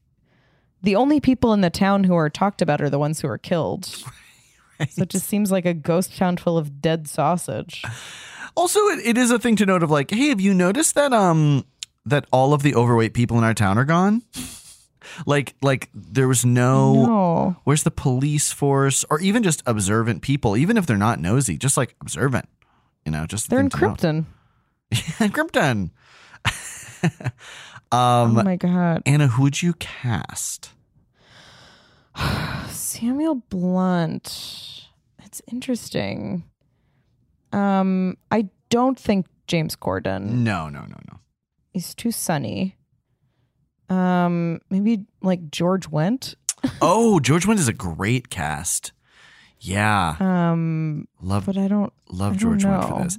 [0.82, 3.38] the only people in the town who are talked about are the ones who are
[3.38, 3.88] killed.
[4.90, 7.84] So it just seems like a ghost town full of dead sausage.
[8.56, 11.14] Also, it, it is a thing to note of like, hey, have you noticed that
[11.14, 11.66] um
[12.06, 14.24] that all of the overweight people in our town are gone?
[15.26, 17.06] like, like there was no.
[17.06, 17.56] No.
[17.66, 21.76] Where's the police force, or even just observant people, even if they're not nosy, just
[21.78, 22.48] like observant,
[23.06, 23.70] you know, just They're in.
[23.70, 24.26] Krypton.
[24.92, 25.92] Krypton.
[27.92, 29.04] Oh um, my god.
[29.06, 30.72] Anna, who would you cast?
[32.70, 34.88] Samuel Blunt.
[35.24, 36.44] It's interesting.
[37.52, 40.26] Um, I don't think James Corden.
[40.30, 41.20] No, no, no, no.
[41.74, 42.76] He's too sunny.
[43.90, 46.36] Um, maybe like George Wendt.
[46.82, 48.92] Oh, George Wendt is a great cast.
[49.62, 51.92] Yeah, Um, love but I don't.
[52.10, 53.18] love I George don't Wendt for this.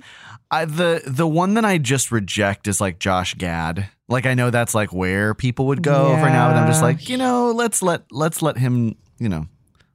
[0.51, 3.89] I, the the one that I just reject is like Josh Gad.
[4.11, 7.09] Like I know that's like where people would go for now, but I'm just like
[7.09, 9.47] you know let's let let's let him you know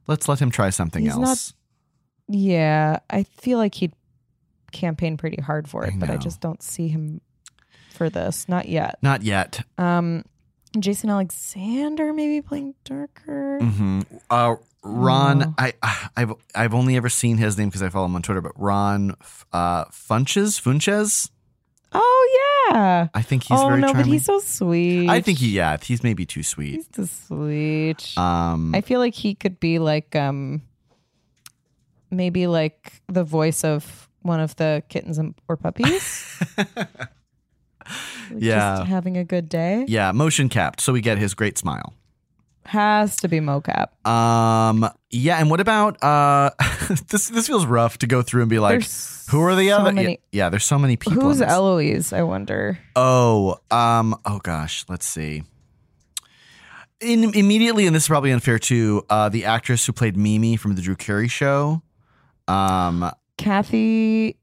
[0.08, 1.52] let's let him try something He's not- else.
[2.28, 3.92] Yeah, I feel like he'd
[4.72, 7.20] campaign pretty hard for it, I but I just don't see him
[7.92, 8.48] for this.
[8.48, 8.98] Not yet.
[9.00, 9.60] Not yet.
[9.78, 10.24] Um,
[10.78, 13.60] Jason Alexander maybe playing Darker.
[13.62, 14.00] Mm-hmm.
[14.28, 15.54] Uh, Ron, Oh.
[15.58, 15.72] I
[16.16, 19.14] I've I've only ever seen his name because I follow him on Twitter, but Ron
[19.52, 21.30] uh, Funches Funches.
[21.92, 22.28] Oh
[22.70, 23.08] yeah.
[23.14, 24.02] I think he's oh very no, charming.
[24.04, 25.08] but he's so sweet.
[25.08, 26.74] I think he yeah he's maybe too sweet.
[26.74, 28.12] he's too sweet.
[28.16, 30.62] Um, I feel like he could be like um
[32.10, 36.42] maybe like the voice of one of the kittens and, or puppies.
[38.28, 38.78] Like, Yeah.
[38.78, 39.84] Just having a good day.
[39.86, 41.94] yeah, motion capped, so we get his great smile.
[42.66, 43.88] Has to be mocap.
[44.06, 46.50] Um, yeah, and what about uh,
[47.08, 47.28] this?
[47.28, 49.92] This feels rough to go through and be like, There's who are the so other?
[49.92, 51.22] many- Yeah, yeah, there's so many people.
[51.22, 51.40] Who's.
[51.40, 52.78] Eloise, I wonder.
[52.96, 55.44] Oh, um, oh gosh, let's see.
[57.00, 59.04] In, immediately, and this is probably unfair too.
[59.10, 61.82] Uh, the actress who played Mimi from the Drew Carey Show.
[62.48, 64.36] Um, Kathy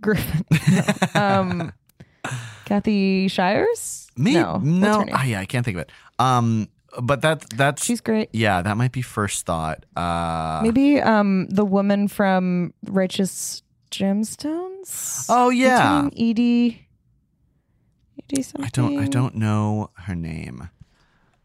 [0.00, 0.44] Griffin.
[1.14, 1.20] No.
[1.20, 1.72] um
[2.64, 4.06] Kathy Shires?
[4.16, 4.58] me, No.
[4.58, 5.90] No, ah, yeah, I can't think of it.
[6.20, 6.68] Um,
[7.00, 8.28] but that that's She's great.
[8.32, 9.86] yeah, that might be first thought.
[9.96, 15.26] Uh, Maybe um the woman from Righteous Gemstones?
[15.28, 16.08] Oh yeah.
[16.16, 16.86] Edie.
[18.24, 18.64] Edie something.
[18.64, 20.68] I don't I don't know her name.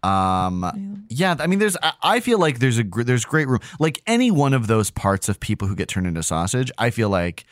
[0.04, 1.76] Um, yeah, I mean, there's.
[1.82, 3.60] I- feel like there's a there's great room.
[3.80, 7.10] Like any one of those parts of people who get turned into sausage, I feel
[7.10, 7.46] like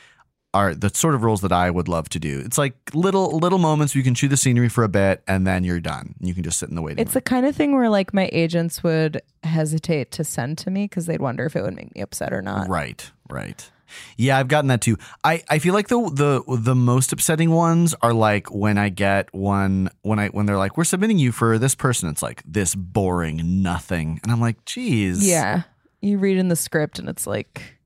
[0.53, 2.41] are the sort of roles that I would love to do.
[2.45, 5.47] It's like little little moments where you can chew the scenery for a bit and
[5.47, 6.15] then you're done.
[6.19, 8.29] You can just sit in the waiting It's the kind of thing where like my
[8.31, 12.01] agents would hesitate to send to me because they'd wonder if it would make me
[12.01, 12.69] upset or not.
[12.69, 13.69] Right, right.
[14.17, 14.97] Yeah, I've gotten that too.
[15.23, 19.33] I, I feel like the the the most upsetting ones are like when I get
[19.33, 22.09] one when I when they're like we're submitting you for this person.
[22.09, 25.27] It's like this boring nothing, and I'm like, geez.
[25.27, 25.63] Yeah.
[26.01, 27.77] You read in the script and it's like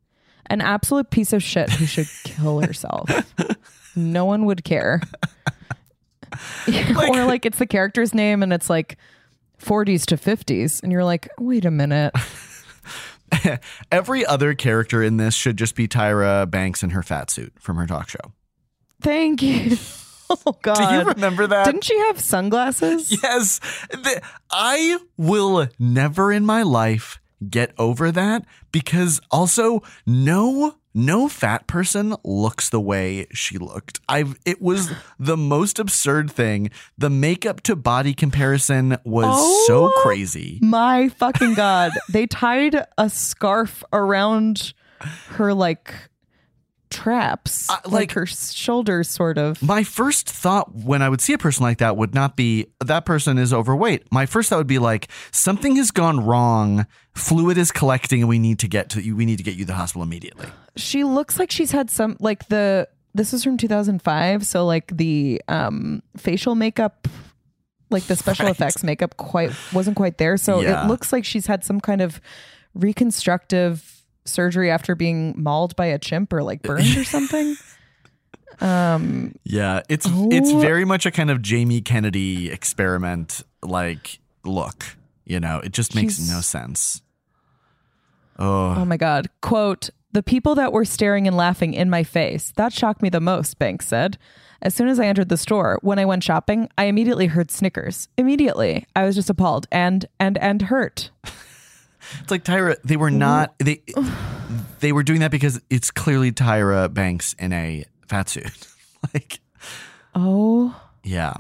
[0.49, 3.10] an absolute piece of shit who should kill herself.
[3.95, 5.01] no one would care.
[6.67, 8.97] or like it's the character's name and it's like
[9.62, 12.13] 40s to 50s and you're like, "Wait a minute."
[13.91, 17.77] Every other character in this should just be Tyra Banks in her fat suit from
[17.77, 18.33] her talk show.
[19.01, 19.77] Thank you.
[20.45, 20.75] Oh god.
[20.75, 21.63] Do you remember that?
[21.63, 23.17] Didn't she have sunglasses?
[23.23, 23.60] Yes.
[23.91, 31.67] The- I will never in my life get over that because also no no fat
[31.67, 34.00] person looks the way she looked.
[34.10, 36.71] I've it was the most absurd thing.
[36.97, 39.63] The makeup to body comparison was Oh.
[39.67, 40.60] so crazy.
[40.63, 41.91] My fucking god.
[42.10, 44.73] they tied a scarf around
[45.30, 45.93] her like
[46.97, 47.69] traps.
[47.69, 49.62] Uh, like, like- her shoulders sort of.
[49.62, 53.05] My first thought when I would see a person like that would not be that
[53.05, 54.12] person is overweight.
[54.12, 56.86] My first thought would be like something has gone wrong.
[57.15, 59.15] Fluid is collecting, and we need to get to you.
[59.15, 60.47] We need to get you to the hospital immediately.
[60.75, 65.41] She looks like she's had some like the this is from 2005, so like the
[65.47, 67.07] um facial makeup
[67.89, 68.51] like the special Right.
[68.51, 70.36] effects makeup quite wasn't quite there.
[70.38, 70.83] So Yeah.
[70.83, 72.19] it looks like she's had some kind of
[72.75, 73.96] reconstructive
[74.28, 77.56] surgery after being mauled by a chimp or like burned or something.
[78.60, 80.30] Um Yeah, it's Oh.
[80.32, 84.84] it's very much a kind of Jamie Kennedy experiment like look.
[85.26, 87.02] You know, it just makes no sense.
[88.40, 89.28] Oh, Oh my God.
[89.42, 92.52] Quote, the people that were staring and laughing in my face.
[92.56, 94.18] That shocked me the most, Banks said.
[94.62, 98.08] As soon as I entered the store, when I went shopping, I immediately heard snickers.
[98.18, 98.86] Immediately.
[98.96, 101.12] I was just appalled and and and hurt.
[102.22, 102.76] it's like Tyra.
[102.84, 103.82] They were not they.
[104.80, 108.67] They were doing that because it's clearly Tyra Banks in a fat suit.
[109.13, 109.39] like,
[110.13, 110.80] Oh.
[111.04, 111.34] yeah.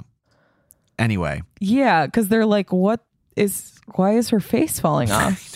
[0.97, 5.55] Anyway, Yeah, because they're like, what is why is her face falling off?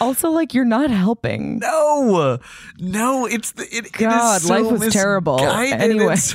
[0.00, 1.58] Also, like you're not helping.
[1.60, 2.38] no,
[2.78, 5.40] no, it's the it, God, is so life was terrible.
[5.40, 6.12] Anyway.
[6.12, 6.34] it's,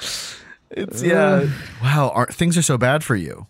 [0.70, 1.46] it's yeah.
[1.82, 3.46] Wow, are, things are so bad for you.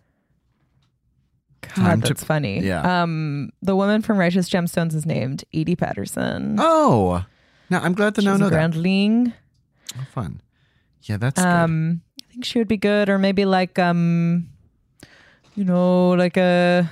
[1.77, 2.61] God, to- that's funny.
[2.61, 3.03] yeah.
[3.03, 6.57] Um, the woman from Righteous Gemstones is named Edi Patterson.
[6.59, 7.25] Oh,
[7.69, 8.57] now I'm glad to know She's know a that.
[8.57, 9.33] Groundling.
[9.99, 10.41] Oh, fun.
[11.03, 11.47] Yeah, that's good.
[11.49, 14.49] Um, I think she would be good, or maybe like um,
[15.57, 16.91] you know, like a,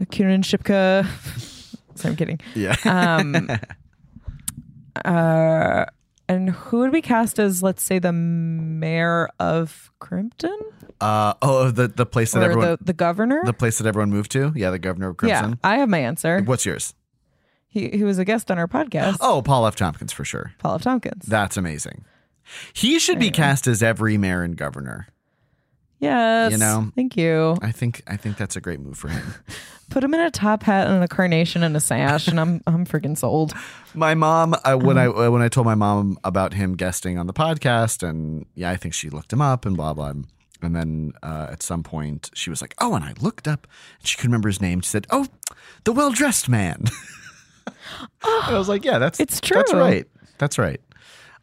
[0.00, 1.06] a Kiernan Shipka.
[1.94, 2.40] Sorry, I'm kidding.
[2.54, 2.76] Yeah.
[2.84, 3.48] Um,
[5.04, 5.84] uh,
[6.28, 10.58] and who would be cast as, let's say, the mayor of Crimpton
[11.00, 13.42] Uh, oh, the the place that or everyone the the governor?
[13.44, 14.52] the place that everyone moved to.
[14.54, 16.40] Yeah, the governor of yeah, I have my answer.
[16.42, 16.94] What's yours?
[17.68, 19.16] He he was a guest on our podcast.
[19.20, 19.76] Oh, Paul F.
[19.76, 20.52] Tompkins for sure.
[20.58, 20.82] Paul F.
[20.82, 21.26] Tompkins.
[21.26, 22.04] That's amazing.
[22.72, 25.08] He should be cast as every mayor and governor.
[26.02, 26.90] Yes, You know.
[26.94, 27.56] Thank you.
[27.62, 29.34] I think I think that's a great move for him.
[29.90, 32.84] Put him in a top hat and a carnation and a sash, and I'm I'm
[32.86, 33.52] freaking sold.
[33.94, 35.26] My mom, uh, when I Uh-huh.
[35.26, 38.76] uh, when I told my mom about him guesting on the podcast, and yeah, I
[38.76, 40.12] think she looked him up and blah blah.
[40.62, 43.66] And then uh, at some point, she was like, "Oh," and I looked up,
[43.98, 44.80] and she could remember his name.
[44.80, 45.26] She said, "Oh,
[45.84, 46.84] the well dressed man."
[48.24, 49.56] I was like, "Yeah, that's It's true.
[49.56, 50.06] That's right.
[50.38, 50.80] That's right."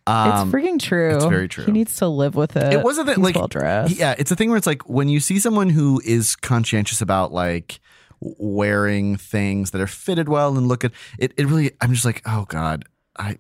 [0.10, 1.16] Um, it's freaking true.
[1.16, 1.66] it's very true.
[1.66, 2.74] He needs to live with it.
[2.74, 3.96] it wasn't that He's like well dressed.
[3.96, 7.32] yeah it's a thing where it's like when you see someone who is conscientious about
[7.32, 7.80] like
[8.22, 12.22] wearing things that are fitted well and look at it it really i'm just like
[12.26, 12.84] oh god
[13.18, 13.38] i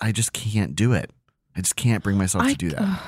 [0.00, 1.10] i just can't do it
[1.56, 3.00] i just can't bring myself I- to do that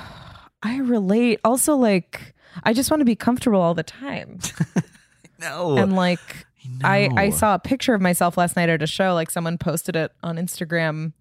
[0.63, 1.39] I relate.
[1.45, 4.41] Also, like, I just want to be comfortable all the time.
[5.39, 6.19] no and like,
[6.83, 9.15] I I saw a picture of myself last night at a show.
[9.15, 11.13] Like, someone posted it on Instagram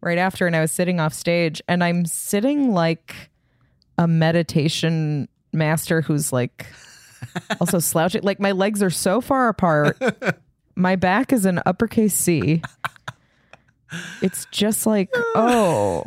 [0.00, 3.14] right after, and I was sitting off stage, and I'm sitting like
[3.98, 6.66] a meditation master who's like
[7.60, 8.22] also slouching.
[8.22, 10.00] Like, my legs are so far apart.
[10.74, 12.62] my back is an uppercase C.
[14.22, 16.04] It's just like, oh,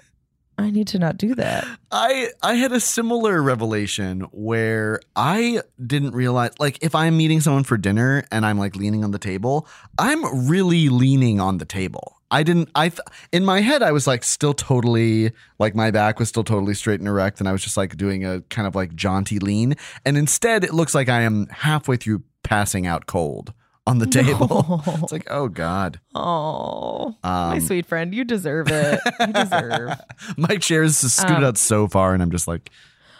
[0.57, 1.67] I need to not do that.
[1.91, 7.63] I I had a similar revelation where I didn't realize like if I'm meeting someone
[7.63, 9.67] for dinner and I'm like leaning on the table,
[9.97, 12.12] I'm really leaning on the table.
[12.33, 12.99] I didn't I th-
[13.31, 16.99] in my head I was like still totally like my back was still totally straight
[16.99, 19.75] and erect and I was just like doing a kind of like jaunty lean
[20.05, 23.53] and instead it looks like I am halfway through passing out cold
[23.85, 24.81] on the table.
[25.03, 25.99] it's like oh god.
[26.15, 28.99] Oh, Um, My sweet friend, you deserve it.
[29.19, 29.91] You deserve.
[30.37, 32.71] my chair is scooted Um, out so far, and I'm just like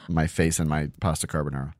[0.09, 1.73] my face and my pasta carbonara.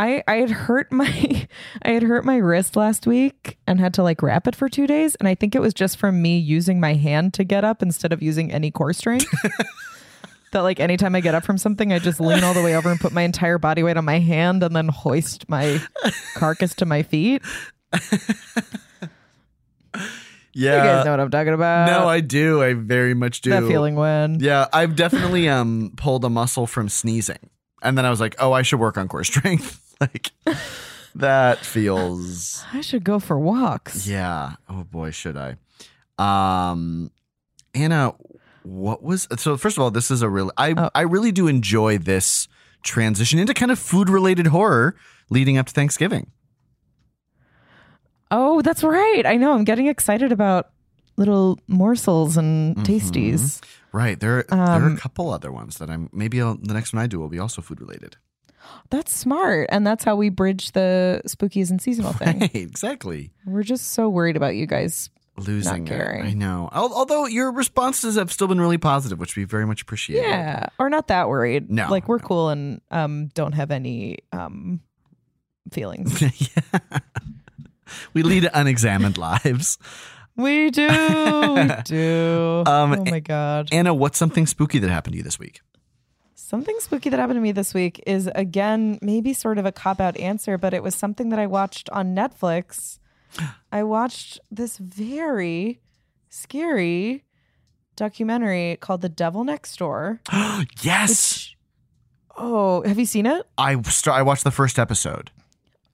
[0.00, 1.46] I I had hurt my
[1.82, 4.86] I had hurt my wrist last week and had to like wrap it for two
[4.86, 7.82] days, and I think it was just from me using my hand to get up
[7.82, 9.30] instead of using any core strength.
[10.52, 12.90] that like anytime I get up from something, I just lean all the way over
[12.90, 15.80] and put my entire body weight on my hand and then hoist my
[16.34, 17.42] carcass to my feet.
[20.52, 20.78] Yeah.
[20.78, 21.86] you guys know what I'm talking about.
[21.86, 22.60] no, I do.
[22.60, 23.50] I very much do.
[23.50, 27.50] that feeling when Yeah, I've definitely um pulled a muscle from sneezing.
[27.82, 30.30] And then I was like, "Oh, I should work on core strength." like
[31.14, 34.06] that feels I should go for walks.
[34.06, 34.54] Yeah.
[34.68, 35.56] Oh boy, should I?
[36.18, 37.10] Um
[37.74, 38.12] Anna,
[38.62, 40.90] what was so first of all, this is a real I Oh.
[40.94, 42.48] I really do enjoy this
[42.82, 44.96] transition into kind of food related horror
[45.28, 46.30] leading up to Thanksgiving.
[48.30, 49.22] Oh, that's right.
[49.26, 49.52] I know.
[49.54, 50.70] I'm getting excited about
[51.16, 52.84] little morsels and Mm-hmm.
[52.84, 53.60] tasties.
[53.92, 54.18] Right.
[54.20, 57.02] There there are a Um, couple other ones that I'm maybe I'll, the next one
[57.02, 58.16] I do will be also food related.
[58.90, 59.68] That's smart.
[59.70, 62.40] And that's how we bridge the spookies and seasonal thing.
[62.40, 63.30] Right, exactly.
[63.46, 65.10] We're just so worried about you guys.
[65.36, 65.88] Losing it.
[65.88, 66.26] caring.
[66.26, 66.68] I know.
[66.72, 70.22] Although your responses have still been really positive, which we very much appreciate.
[70.22, 70.66] Yeah.
[70.78, 71.70] Or not that worried.
[71.70, 72.24] No, Like we're no.
[72.26, 74.80] cool and um don't have any um
[75.72, 76.20] feelings.
[76.20, 76.78] yeah.
[78.12, 79.78] We lead unexamined lives.
[80.36, 80.86] we do.
[80.88, 82.62] We do.
[82.66, 83.68] Um, oh my god.
[83.72, 85.60] Anna, what's something spooky that happened to you this week?
[86.50, 90.00] Something spooky that happened to me this week is again maybe sort of a cop
[90.00, 92.98] out answer, but it was something that I watched on Netflix.
[93.72, 95.78] I watched this very
[96.28, 97.22] scary
[97.94, 100.22] documentary called The Devil Next Door.
[100.82, 101.54] yes.
[102.36, 103.46] Oh, have you seen it?
[103.56, 105.30] I start, I watched the first episode.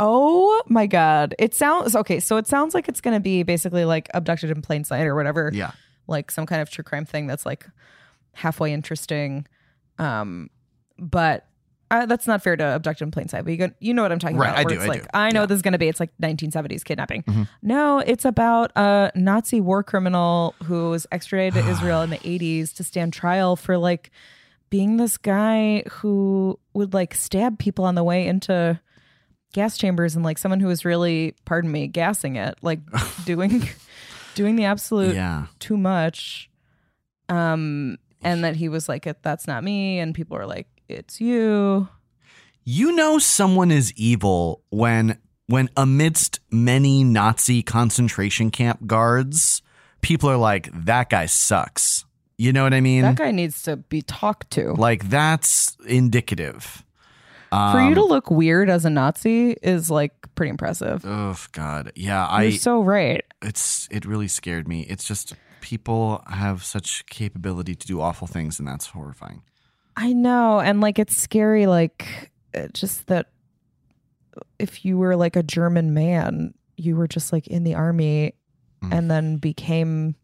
[0.01, 1.35] Oh my god.
[1.39, 4.63] It sounds okay, so it sounds like it's going to be basically like abducted in
[4.63, 5.51] plain sight or whatever.
[5.53, 5.73] Yeah.
[6.07, 7.67] like some kind of true crime thing that's like
[8.33, 9.47] halfway interesting.
[9.99, 10.51] Um,
[10.99, 11.47] but
[11.91, 13.45] uh, that's not fair to abduct in plain sight.
[13.45, 14.59] But you go, you know what I'm talking Right, about.
[14.59, 15.09] I do, It's I like do.
[15.15, 15.47] I know Yeah.
[15.47, 15.89] this is going to be.
[15.89, 17.23] It's like 1970s kidnapping.
[17.23, 17.49] Mhm.
[17.63, 22.75] No, it's about a Nazi war criminal who was extradited to Israel in the 80s
[22.77, 24.11] to stand trial for like
[24.69, 28.81] being this guy who would like stab people on the way into
[29.53, 32.81] gas chambers and like someone who was really, pardon me, gassing it, like
[33.25, 33.63] doing
[34.35, 35.47] doing the absolute Yeah.
[35.61, 36.51] too much
[37.29, 37.97] um
[38.27, 41.89] and that he was like that's not me and people are like it's you
[42.65, 49.63] You know someone is evil when when amidst many Nazi concentration camp guards,
[50.01, 52.05] people are like, that guy sucks.
[52.37, 53.03] You know what I mean?
[53.03, 56.85] that guy needs to be talked to like that's indicative.
[57.51, 61.93] for you Um, to look weird as a nazi is like pretty impressive Oh God,
[61.95, 62.27] yeah.
[62.43, 64.83] you're I so right it's it really scared me.
[64.83, 69.43] It's just people have such capability to do awful things, and that's horrifying.
[69.97, 73.27] i know and like it's scary like uh, just that
[74.59, 78.35] if you were like a german man you were just like in the army
[78.83, 78.93] Mm.
[78.93, 80.15] and then became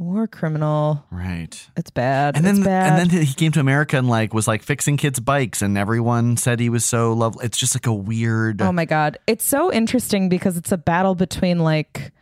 [0.00, 1.54] a war criminal Right.
[1.76, 4.48] it's bad And then it's bad and then he came to America and like was
[4.48, 7.44] like fixing kids' bikes, and everyone said he was so lovely.
[7.44, 8.62] It's just like a weird.
[8.62, 9.18] Oh my god.
[9.26, 12.12] It's so interesting because it's a battle between like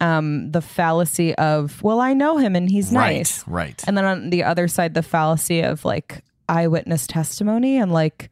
[0.00, 3.16] um the fallacy of, well, I know him and he's right.
[3.16, 3.46] nice.
[3.46, 3.82] Right.
[3.86, 8.30] And then on the other side the fallacy of like eyewitness testimony and like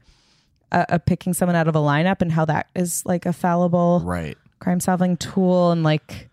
[0.72, 4.00] uh, uh, picking someone out of a lineup and how that is like a fallible
[4.04, 4.36] right.
[4.58, 6.28] crime solving tool and like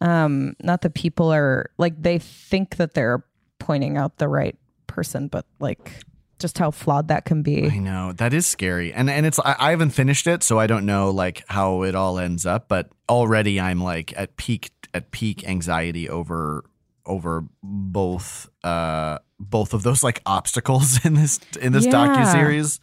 [0.00, 3.22] um not that people are like they think that they're
[3.58, 6.02] pointing out the right person but like
[6.44, 7.70] just how flawed that can be.
[7.70, 10.66] I know that is scary, and and it's I, I haven't finished it, so I
[10.66, 12.68] don't know like how it all ends up.
[12.68, 16.64] But already I'm like at peak at peak anxiety over
[17.06, 21.92] over both uh both of those like obstacles in this in this Yeah.
[21.92, 22.80] docu series.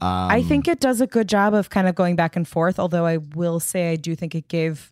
[0.00, 2.78] Um, I think it does a good job of kind of going back and forth,
[2.78, 4.90] although I will say I do think it gave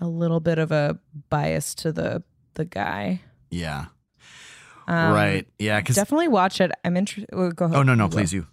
[0.00, 0.98] a little bit of a
[1.30, 2.22] bias to the
[2.54, 3.22] the guy.
[3.50, 3.86] yeah,
[4.86, 6.72] Um, right, yeah, because Definitely watch it.
[6.84, 7.30] I'm interested.
[7.30, 7.76] Go ahead.
[7.76, 8.46] oh no no please you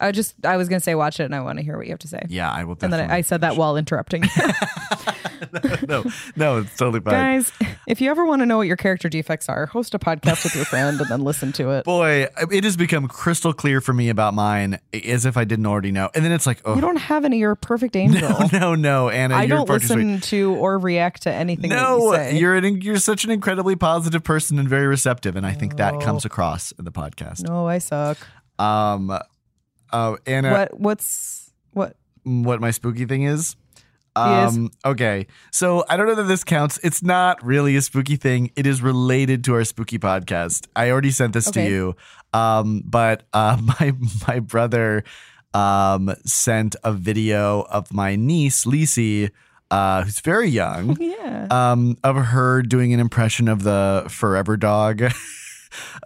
[0.00, 1.92] I just I was gonna say watch it, and I want to hear what you
[1.92, 2.22] have to say.
[2.28, 4.24] yeah I will and then I, I said that while interrupting.
[5.88, 6.04] no
[6.36, 7.12] no it's totally fine.
[7.12, 7.52] Guys,
[7.86, 10.54] if you ever want to know what your character defects are, host a podcast with
[10.54, 11.84] your friend and then listen to it.
[11.84, 15.92] Boy, it has become crystal clear for me about mine, as if I didn't already
[15.92, 16.10] know.
[16.14, 17.38] And then it's like, oh You don't have any.
[17.38, 18.28] You're a perfect angel.
[18.28, 21.70] no, no, no, Anna, I you're don't listen to or react to anything.
[21.70, 25.52] No, you you're an, you're such an incredibly positive person and very receptive, and I
[25.52, 27.46] think that comes across in the podcast.
[27.46, 28.18] no, I suck.
[28.58, 29.18] Um,
[29.92, 30.72] uh, Anna, what?
[30.72, 30.80] what?
[30.80, 31.96] What's what?
[32.24, 33.56] what my spooky thing is?
[34.16, 35.26] Um, okay.
[35.52, 36.78] So I don't know that this counts.
[36.82, 38.50] It's not really a spooky thing.
[38.56, 40.66] It is related to our spooky podcast.
[40.74, 41.64] I already sent this Okay.
[41.66, 41.96] to you.
[42.32, 43.92] Um, but uh, my
[44.26, 45.04] my brother
[45.52, 49.30] um, sent a video of my niece, Lisi,
[49.70, 51.46] uh, who's very young, Yeah.
[51.50, 55.02] um, of her doing an impression of the forever dog.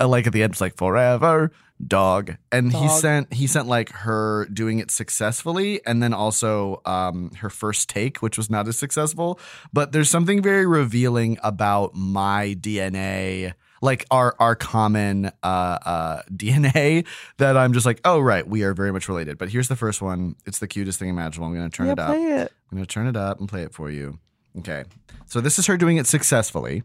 [0.01, 1.53] Uh, like at the end, it's like forever
[1.87, 2.37] dog.
[2.53, 7.51] And he sent he sent like her doing it successfully and then also um her
[7.51, 9.39] first take, which was not as successful.
[9.73, 13.55] But there's something very revealing about my DNA.
[13.83, 17.07] Like our our common uh, uh, DNA
[17.39, 19.39] that I'm just like, oh right, we are very much related.
[19.39, 20.37] But here's the first one.
[20.45, 21.49] It's the cutest thing imaginable.
[21.49, 22.09] I'm gonna turn yeah, it up.
[22.09, 22.53] play it.
[22.71, 24.19] I'm to turn it up and play it for you.
[24.59, 24.85] Okay.
[25.27, 26.83] So this is her doing it successfully.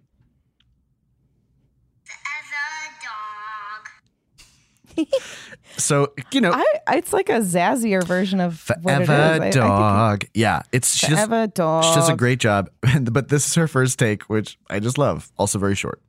[5.78, 6.66] So, you know, I,
[6.96, 9.08] it's like a zazzier version of what it is.
[9.08, 10.26] forever I- I dog.
[10.34, 10.62] yeah.
[10.72, 11.84] It's she forever dog.
[11.84, 12.70] she does a great job.
[13.12, 15.32] but this is her first take, which I just love.
[15.38, 16.02] Also very short.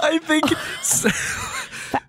[0.00, 0.44] I think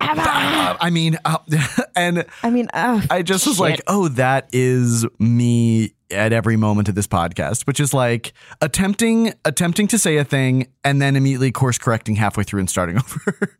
[0.00, 1.38] I mean uh,
[1.96, 3.60] and I mean, uh, I just was shit.
[3.62, 9.32] like, oh, that is me at every moment of this podcast, which is like attempting
[9.44, 13.58] attempting to say a thing and then immediately course correcting halfway through and starting over.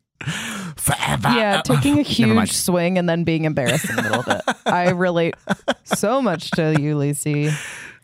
[0.76, 1.28] Forever.
[1.30, 4.42] yeah, taking a huge swing and then being embarrassed in the middle of it.
[4.66, 5.34] I relate
[5.84, 7.51] so much to you, Lacey.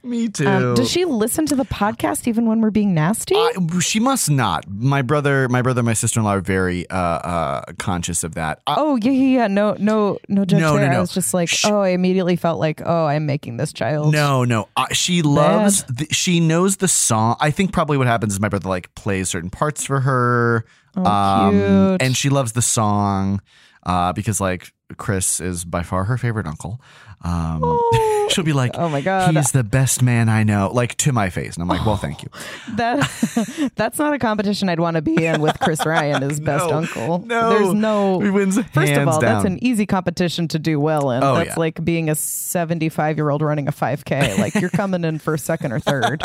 [0.04, 0.46] Me too.
[0.46, 3.34] Um, does she listen to the podcast even when we're being nasty?
[3.34, 4.68] I, she must not.
[4.68, 8.60] My brother, my brother, my sister in law are very uh, uh, conscious of that.
[8.66, 9.46] I- oh yeah, yeah, yeah.
[9.46, 10.90] No, no, no judge No, no, there.
[10.90, 10.96] no.
[10.98, 14.12] I was just like, Sh- oh, I immediately felt like, oh, I'm making this child.
[14.12, 14.68] No, no.
[14.76, 15.84] Uh, she loves.
[15.84, 17.36] The, she knows the song.
[17.40, 21.04] I think probably what happens is my brother like plays certain parts for her, um,
[21.06, 21.50] Oh,
[21.98, 22.02] cute.
[22.02, 23.40] and she loves the song
[23.86, 26.78] uh, because like Chris is by far her favorite uncle.
[27.22, 28.10] Um, Oh.
[28.30, 29.34] she'll be like, Oh my God.
[29.34, 32.22] he's the best man I know," like to my face, and I'm like, "Well, thank
[32.22, 32.28] you."
[32.76, 36.66] That that's not a competition I'd want to be in with Chris Ryan as best
[36.68, 37.18] No, uncle.
[37.20, 37.50] no.
[37.50, 41.22] There's no He wins First of all, that's an easy competition to do well in.
[41.22, 41.54] Oh, that's yeah.
[41.56, 44.38] like being a 75 year old running a 5K.
[44.38, 46.22] Like you're coming in for second or third.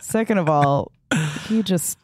[0.00, 0.92] Second of all,
[1.48, 1.98] he just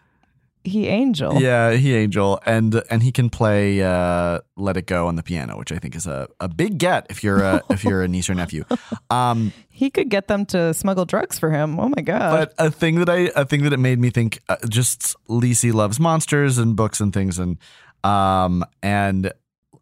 [0.64, 1.40] he angel.
[1.40, 5.56] Yeah, he angel, and and he can play uh, "Let It Go" on the piano,
[5.58, 8.28] which I think is a, a big get if you're a, if you're a niece
[8.30, 8.64] or nephew.
[9.08, 11.80] Um, He could get them to smuggle drugs for him.
[11.80, 12.30] Oh my god.
[12.38, 15.72] but a thing that I a thing that it made me think uh, just Lisi
[15.72, 17.56] loves monsters and books and things and
[18.04, 19.32] um and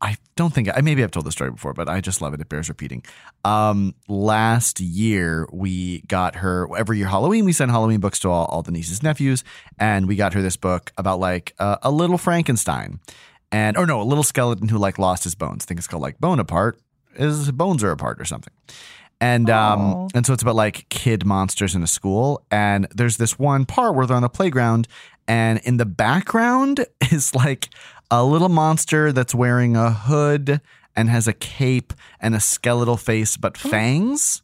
[0.01, 2.41] I don't think I maybe I've told the story before, but I just love it.
[2.41, 3.03] It bears repeating.
[3.45, 8.47] Um, last year we got her every year Halloween we send Halloween books to all,
[8.47, 9.43] all the nieces nephews,
[9.79, 13.01] and we got her this book about like uh, a little Frankenstein,
[13.51, 15.65] and or no, a little skeleton who like lost his bones.
[15.65, 16.79] I think it's called like Bone Apart.
[17.17, 18.53] His bones are apart or something.
[19.21, 22.45] And um and so it's about like kid monsters in a school.
[22.51, 24.87] And there's this one part where they're on the playground,
[25.29, 27.69] and in the background is like
[28.11, 30.61] a little monster that's wearing a hood
[30.97, 34.43] and has a cape and a skeletal face but fangs.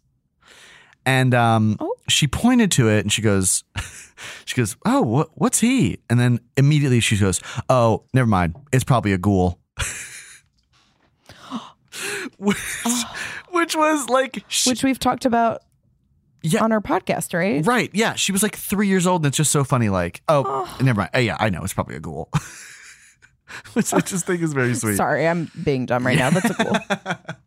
[1.07, 1.95] And um Oh.
[2.09, 3.65] she pointed to it and she goes
[4.45, 8.55] she goes, "Oh, what what's he?" And then immediately she goes, "Oh, never mind.
[8.73, 9.59] It's probably a ghoul."
[12.39, 12.57] which,
[13.51, 15.63] which was like she- Which we've talked about
[16.45, 17.65] yeah, on our podcast, right?
[17.65, 17.91] Right.
[17.95, 18.15] Yeah.
[18.15, 19.89] She was like three years old, and it's just so funny.
[19.89, 21.11] Like, oh, never mind.
[21.15, 21.63] Oh, yeah, I know.
[21.63, 22.29] It's probably a ghoul.
[23.73, 24.97] Which I just think is very sweet.
[24.97, 26.31] Sorry, I'm being dumb right now.
[26.31, 26.77] That's a ghoul.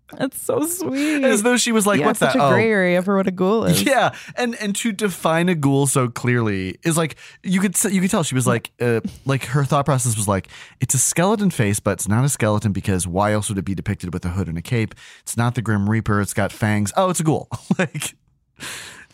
[0.17, 1.23] That's so sweet.
[1.23, 2.39] As though she was like, yeah, what's such that?
[2.39, 2.51] a oh.
[2.51, 3.83] gray area for what a ghoul is.
[3.83, 8.09] Yeah, and and to define a ghoul so clearly is like you could you could
[8.09, 10.47] tell she was like uh, like her thought process was like
[10.79, 13.75] it's a skeleton face, but it's not a skeleton because why else would it be
[13.75, 14.95] depicted with a hood and a cape?
[15.21, 16.21] It's not the Grim Reaper.
[16.21, 16.93] It's got fangs.
[16.95, 17.49] Oh, it's a ghoul.
[17.77, 18.15] like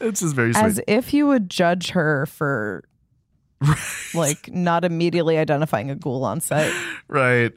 [0.02, 0.64] it's just very sweet.
[0.64, 2.84] As if you would judge her for
[4.14, 6.72] like not immediately identifying a ghoul on sight.
[7.08, 7.52] right.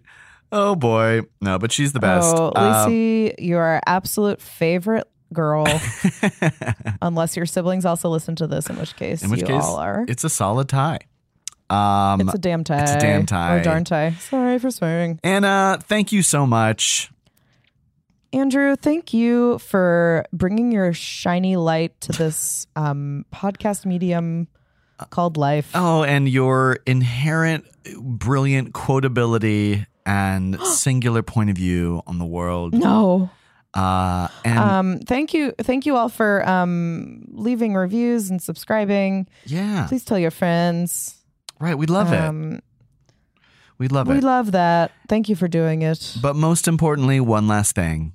[0.52, 2.34] Oh boy, no, but she's the best.
[2.36, 5.66] Oh, Um, Lacey, you're our absolute favorite girl.
[7.02, 9.76] Unless your siblings also listen to this, in which case in which you case, all
[9.76, 10.04] are.
[10.08, 11.00] it's a solid tie.
[11.68, 12.82] Um, It's a damn tie.
[12.82, 13.56] it's a damn tie.
[13.56, 14.12] Or darn tie.
[14.20, 15.18] Sorry for swearing.
[15.24, 17.10] Anna, thank you so much.
[18.40, 24.48] Andrew, thank you for bringing your shiny light to this um, podcast medium
[25.08, 25.70] called life.
[25.74, 27.64] Oh, and your inherent
[27.98, 32.74] brilliant quotability and singular point of view on the world.
[32.74, 33.30] no.
[33.72, 35.52] Uh, and Um, thank you.
[35.60, 39.28] Thank you all for um, leaving reviews and subscribing.
[39.44, 41.16] yeah, Please tell your friends.
[41.60, 41.76] right.
[41.76, 42.18] We love it.
[42.20, 42.60] Um,
[43.78, 44.16] We love We it.
[44.16, 44.92] We love that.
[45.08, 46.16] Thank you for doing it.
[46.22, 48.14] but most importantly, one last thing.